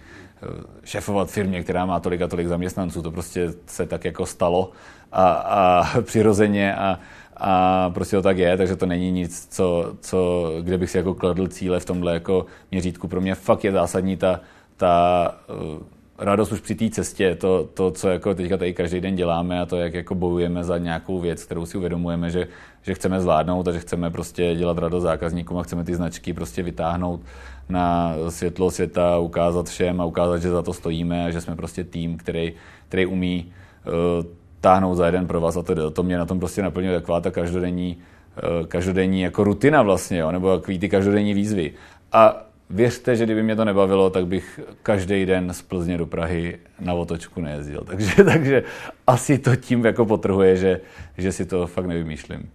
[0.84, 3.02] šefovat firmě, která má tolik a tolik zaměstnanců.
[3.02, 4.70] To prostě se tak jako stalo
[5.12, 6.98] a, a přirozeně a,
[7.36, 11.14] a prostě to tak je, takže to není nic, co, co, kde bych si jako
[11.14, 13.08] kladl cíle v tomhle jako měřítku.
[13.08, 14.40] Pro mě fakt je zásadní ta,
[14.76, 15.82] ta uh,
[16.18, 19.66] radost už při té cestě, to, to, co jako teďka tady každý den děláme a
[19.66, 22.48] to, jak jako bojujeme za nějakou věc, kterou si uvědomujeme, že,
[22.82, 26.62] že chceme zvládnout a že chceme prostě dělat radost zákazníkům a chceme ty značky prostě
[26.62, 27.20] vytáhnout
[27.68, 31.84] na světlo světa, ukázat všem a ukázat, že za to stojíme a že jsme prostě
[31.84, 32.52] tým, který,
[32.88, 33.52] který umí
[33.86, 34.26] uh,
[34.64, 37.30] táhnout za jeden pro vás a to, to mě na tom prostě naplňuje taková ta
[37.30, 37.96] každodenní,
[38.36, 41.72] eh, každodenní jako rutina vlastně, jo, nebo takový ty každodenní výzvy.
[42.12, 46.58] A věřte, že kdyby mě to nebavilo, tak bych každý den z Plzně do Prahy
[46.80, 47.84] na otočku nejezdil.
[47.86, 48.62] Takže, takže
[49.06, 50.80] asi to tím jako potrhuje, že,
[51.18, 52.50] že si to fakt nevymýšlím.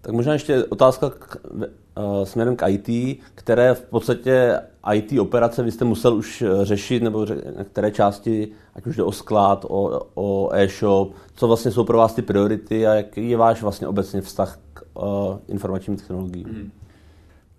[0.00, 1.64] Tak možná ještě otázka k, uh,
[2.24, 4.60] směrem k IT, které v podstatě
[4.92, 7.26] IT operace vy jste musel už eh, řešit, nebo
[7.72, 12.14] které části, ať už jde o sklad, o, o e-shop, co vlastně jsou pro vás
[12.14, 16.48] ty priority a jaký je váš vlastně obecně vztah k uh, informačním technologiím?
[16.48, 16.70] Mm.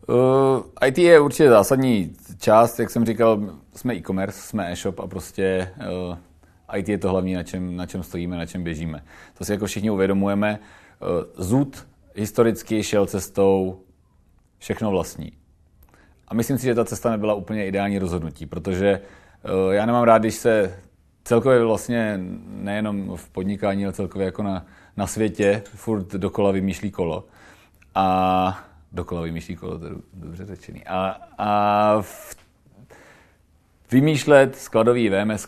[0.10, 3.42] Uh, IT je určitě zásadní část, jak jsem říkal,
[3.76, 5.72] jsme e-commerce, jsme e-shop a prostě
[6.10, 9.04] uh, IT je to hlavní, na čem, na čem stojíme, na čem běžíme.
[9.38, 10.60] To si jako všichni uvědomujeme.
[11.02, 13.80] Uh, Zud historicky šel cestou
[14.62, 15.32] všechno vlastní.
[16.28, 20.18] A myslím si, že ta cesta nebyla úplně ideální rozhodnutí, protože eh, já nemám rád,
[20.18, 20.80] když se
[21.24, 24.66] celkově vlastně nejenom v podnikání, ale celkově jako na,
[24.98, 27.26] na světě furt dokola vymýšlí kolo.
[27.96, 30.86] A dokola vymýšlí kolo, to je dobře řečený.
[30.86, 32.36] A, a v,
[33.92, 35.48] vymýšlet skladový VMS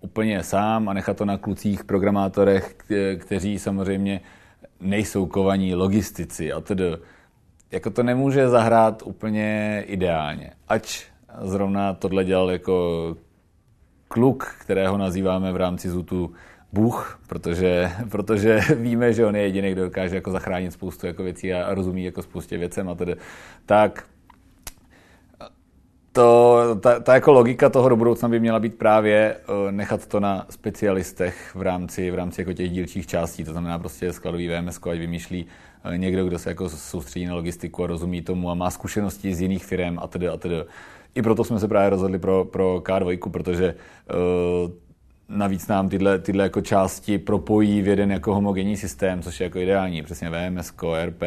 [0.00, 2.76] úplně sám a nechat to na klucích programátorech,
[3.18, 4.20] kteří samozřejmě
[4.80, 6.84] nejsou kovaní logistici a tedy
[7.70, 10.50] jako to nemůže zahrát úplně ideálně.
[10.68, 11.04] Ač
[11.42, 13.16] zrovna tohle dělal jako
[14.08, 16.34] kluk, kterého nazýváme v rámci ZUTu
[16.72, 21.52] Bůh, protože, protože víme, že on je jediný, kdo dokáže jako zachránit spoustu jako věcí
[21.52, 23.16] a, rozumí jako spoustě věcem a tedy,
[23.66, 24.04] tak
[26.16, 30.20] to, ta, ta jako logika toho do budoucna by měla být právě uh, nechat to
[30.20, 34.80] na specialistech v rámci, v rámci jako těch dílčích částí, to znamená prostě skladový VMS,
[34.90, 35.46] ať vymýšlí
[35.86, 39.40] uh, někdo, kdo se jako soustředí na logistiku a rozumí tomu a má zkušenosti z
[39.40, 40.56] jiných firm a tedy a tedy.
[41.14, 43.74] I proto jsme se právě rozhodli pro, pro K2, protože
[44.64, 44.70] uh,
[45.28, 49.58] navíc nám tyhle, tyhle jako části propojí v jeden jako homogenní systém, což je jako
[49.58, 50.02] ideální.
[50.02, 50.72] Přesně VMS,
[51.04, 51.22] RP,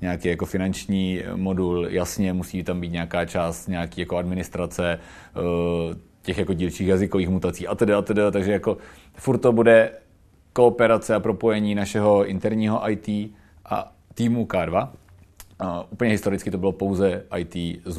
[0.00, 4.98] nějaký jako finanční modul, jasně musí tam být nějaká část, nějaký jako administrace,
[5.36, 5.40] eh,
[6.22, 8.76] těch jako dílčích jazykových mutací a tedy a tedy, takže jako
[9.14, 9.90] furt to bude
[10.52, 13.34] kooperace a propojení našeho interního IT
[13.64, 14.88] a týmu K2.
[15.58, 17.98] A úplně historicky to bylo pouze IT z.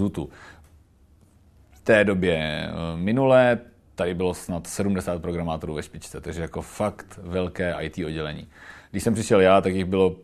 [1.72, 3.60] V té době eh, minulé
[3.96, 8.48] tady bylo snad 70 programátorů ve špičce, takže jako fakt velké IT oddělení.
[8.92, 10.16] Když jsem přišel já, tak jich bylo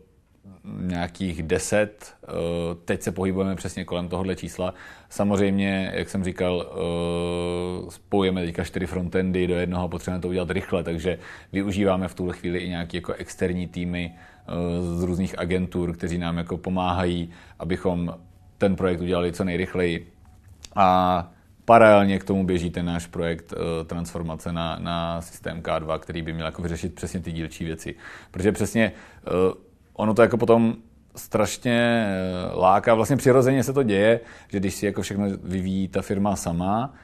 [0.80, 2.28] nějakých 10, eh,
[2.84, 4.74] teď se pohybujeme přesně kolem tohohle čísla.
[5.08, 10.84] Samozřejmě, jak jsem říkal, eh, spojujeme teďka čtyři frontendy do jednoho, potřebujeme to udělat rychle,
[10.84, 11.18] takže
[11.52, 14.52] využíváme v tuhle chvíli i nějaké jako externí týmy eh,
[14.98, 18.14] z různých agentur, kteří nám jako pomáhají, abychom
[18.58, 20.12] ten projekt udělali co nejrychleji.
[20.76, 21.30] A
[21.64, 23.54] paralelně k tomu běží ten náš projekt
[23.86, 27.94] transformace na, na systém K2, který by měl jako vyřešit přesně ty dílčí věci.
[28.30, 28.92] Protože přesně
[29.92, 30.76] ono to jako potom
[31.16, 36.02] strašně eh, láká, vlastně přirozeně se to děje, že když si jako všechno vyvíjí ta
[36.02, 36.94] firma sama,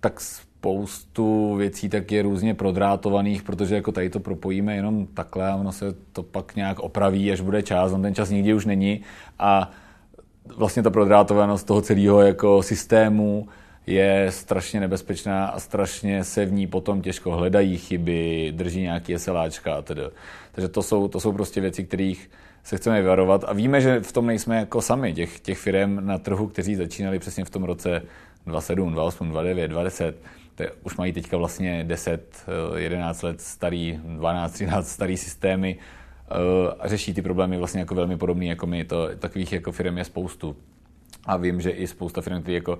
[0.00, 5.56] tak spoustu věcí tak je různě prodrátovaných, protože jako tady to propojíme jenom takhle a
[5.56, 9.00] ono se to pak nějak opraví, až bude čas, on ten čas nikdy už není.
[9.38, 9.70] A
[10.56, 13.48] vlastně ta prodrátovanost toho celého jako systému
[13.86, 19.74] je strašně nebezpečná a strašně se v ní potom těžko hledají chyby, drží nějaký SLáčka
[19.74, 20.02] a tedy.
[20.52, 22.30] Takže to jsou, to jsou prostě věci, kterých
[22.64, 25.14] se chceme vyvarovat a víme, že v tom nejsme jako sami.
[25.14, 28.02] Těch, těch firm na trhu, kteří začínali přesně v tom roce
[28.46, 30.16] 27, 28, 29, 20,
[30.54, 36.05] to je, už mají teďka vlastně 10, 11 let starý, 12, 13 starý systémy eh,
[36.78, 38.84] a řeší ty problémy vlastně jako velmi podobný jako my.
[38.84, 40.56] To, takových jako firm je spoustu.
[41.24, 42.78] A vím, že i spousta firm, které jako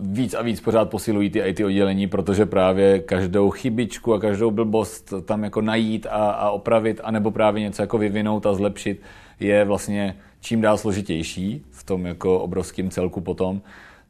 [0.00, 5.12] víc a víc pořád posilují ty IT oddělení, protože právě každou chybičku a každou blbost
[5.24, 9.02] tam jako najít a, a opravit, anebo právě něco jako vyvinout a zlepšit,
[9.40, 13.62] je vlastně čím dál složitější v tom jako obrovském celku potom,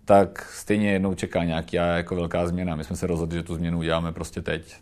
[0.05, 2.77] tak stejně jednou čeká nějaká jako velká změna.
[2.77, 4.77] My jsme se rozhodli, že tu změnu uděláme prostě teď.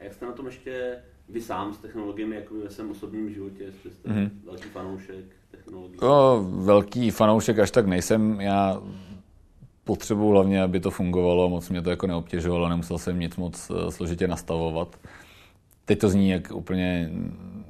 [0.00, 0.96] A jak jste na tom ještě
[1.28, 4.30] vy sám s technologiemi, jako ve svém osobním životě, jestli jste mm-hmm.
[4.44, 5.98] velký fanoušek technologií?
[6.02, 8.40] No, velký fanoušek až tak nejsem.
[8.40, 8.82] Já
[9.84, 13.90] potřebuji hlavně, aby to fungovalo, moc mě to jako neobtěžovalo, nemusel jsem nic moc eh,
[13.92, 14.96] složitě nastavovat.
[15.84, 17.10] Teď to zní jak úplně,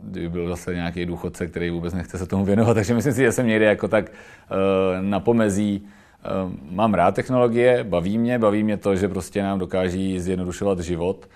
[0.02, 3.32] kdyby byl zase nějaký důchodce, který vůbec nechce se tomu věnovat, takže myslím si, že
[3.32, 5.82] jsem někde jako tak uh, na pomezí.
[5.82, 11.28] Uh, mám rád technologie, baví mě, baví mě to, že prostě nám dokáží zjednodušovat život.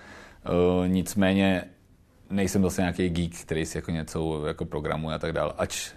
[0.49, 1.63] Uh, nicméně
[2.31, 5.53] nejsem zase nějaký geek, který si jako něco jako programuje a tak dále.
[5.57, 5.91] Ač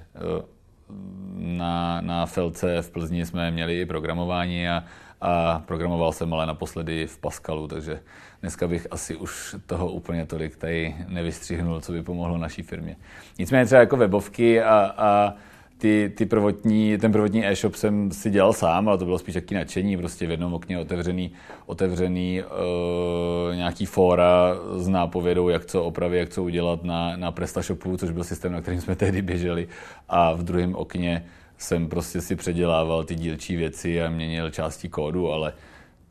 [1.35, 4.85] na, na Felce v Plzni jsme měli i programování a,
[5.21, 8.01] a programoval jsem ale naposledy v Pascalu, takže
[8.41, 12.97] dneska bych asi už toho úplně tolik tady nevystřihnul, co by pomohlo naší firmě.
[13.39, 15.35] Nicméně třeba jako webovky a, a
[15.79, 19.55] ty, ty prvotní, ten prvotní e-shop jsem si dělal sám, ale to bylo spíš taky
[19.55, 21.33] nadšení, prostě v jednom okně otevřený,
[21.67, 27.97] otevřený uh, nějaký fóra s nápovědou, jak co opravit, jak co udělat na, na PrestaShopu,
[27.97, 29.69] což byl systém, na kterým jsme tehdy běželi
[30.09, 31.25] a v druhém okně
[31.59, 35.53] jsem prostě si předělával ty dílčí věci a měnil části kódu, ale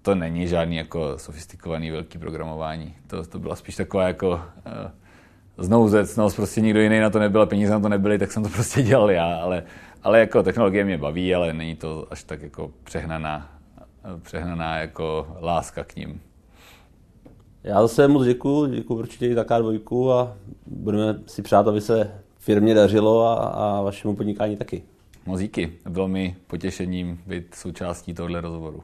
[0.02, 2.96] to není žádný jako sofistikovaný velký programování.
[3.08, 4.42] To, to byla spíš taková jako
[5.58, 8.50] uh, znouzecnost, prostě nikdo jiný na to nebyl, peníze na to nebyly, tak jsem to
[8.54, 9.64] prostě dělal já, ale,
[10.04, 13.50] ale jako technologie mě baví, ale není to až tak jako přehnaná,
[14.22, 16.22] přehnaná jako láska k ním.
[17.64, 22.12] Já zase moc děkuji, děkuji určitě i taká dvojku a budeme si přát, aby se
[22.38, 24.84] firmě dařilo a, a vašemu podnikání taky.
[25.26, 28.84] Moc díky, bylo mi potěšením být součástí tohle rozhovoru.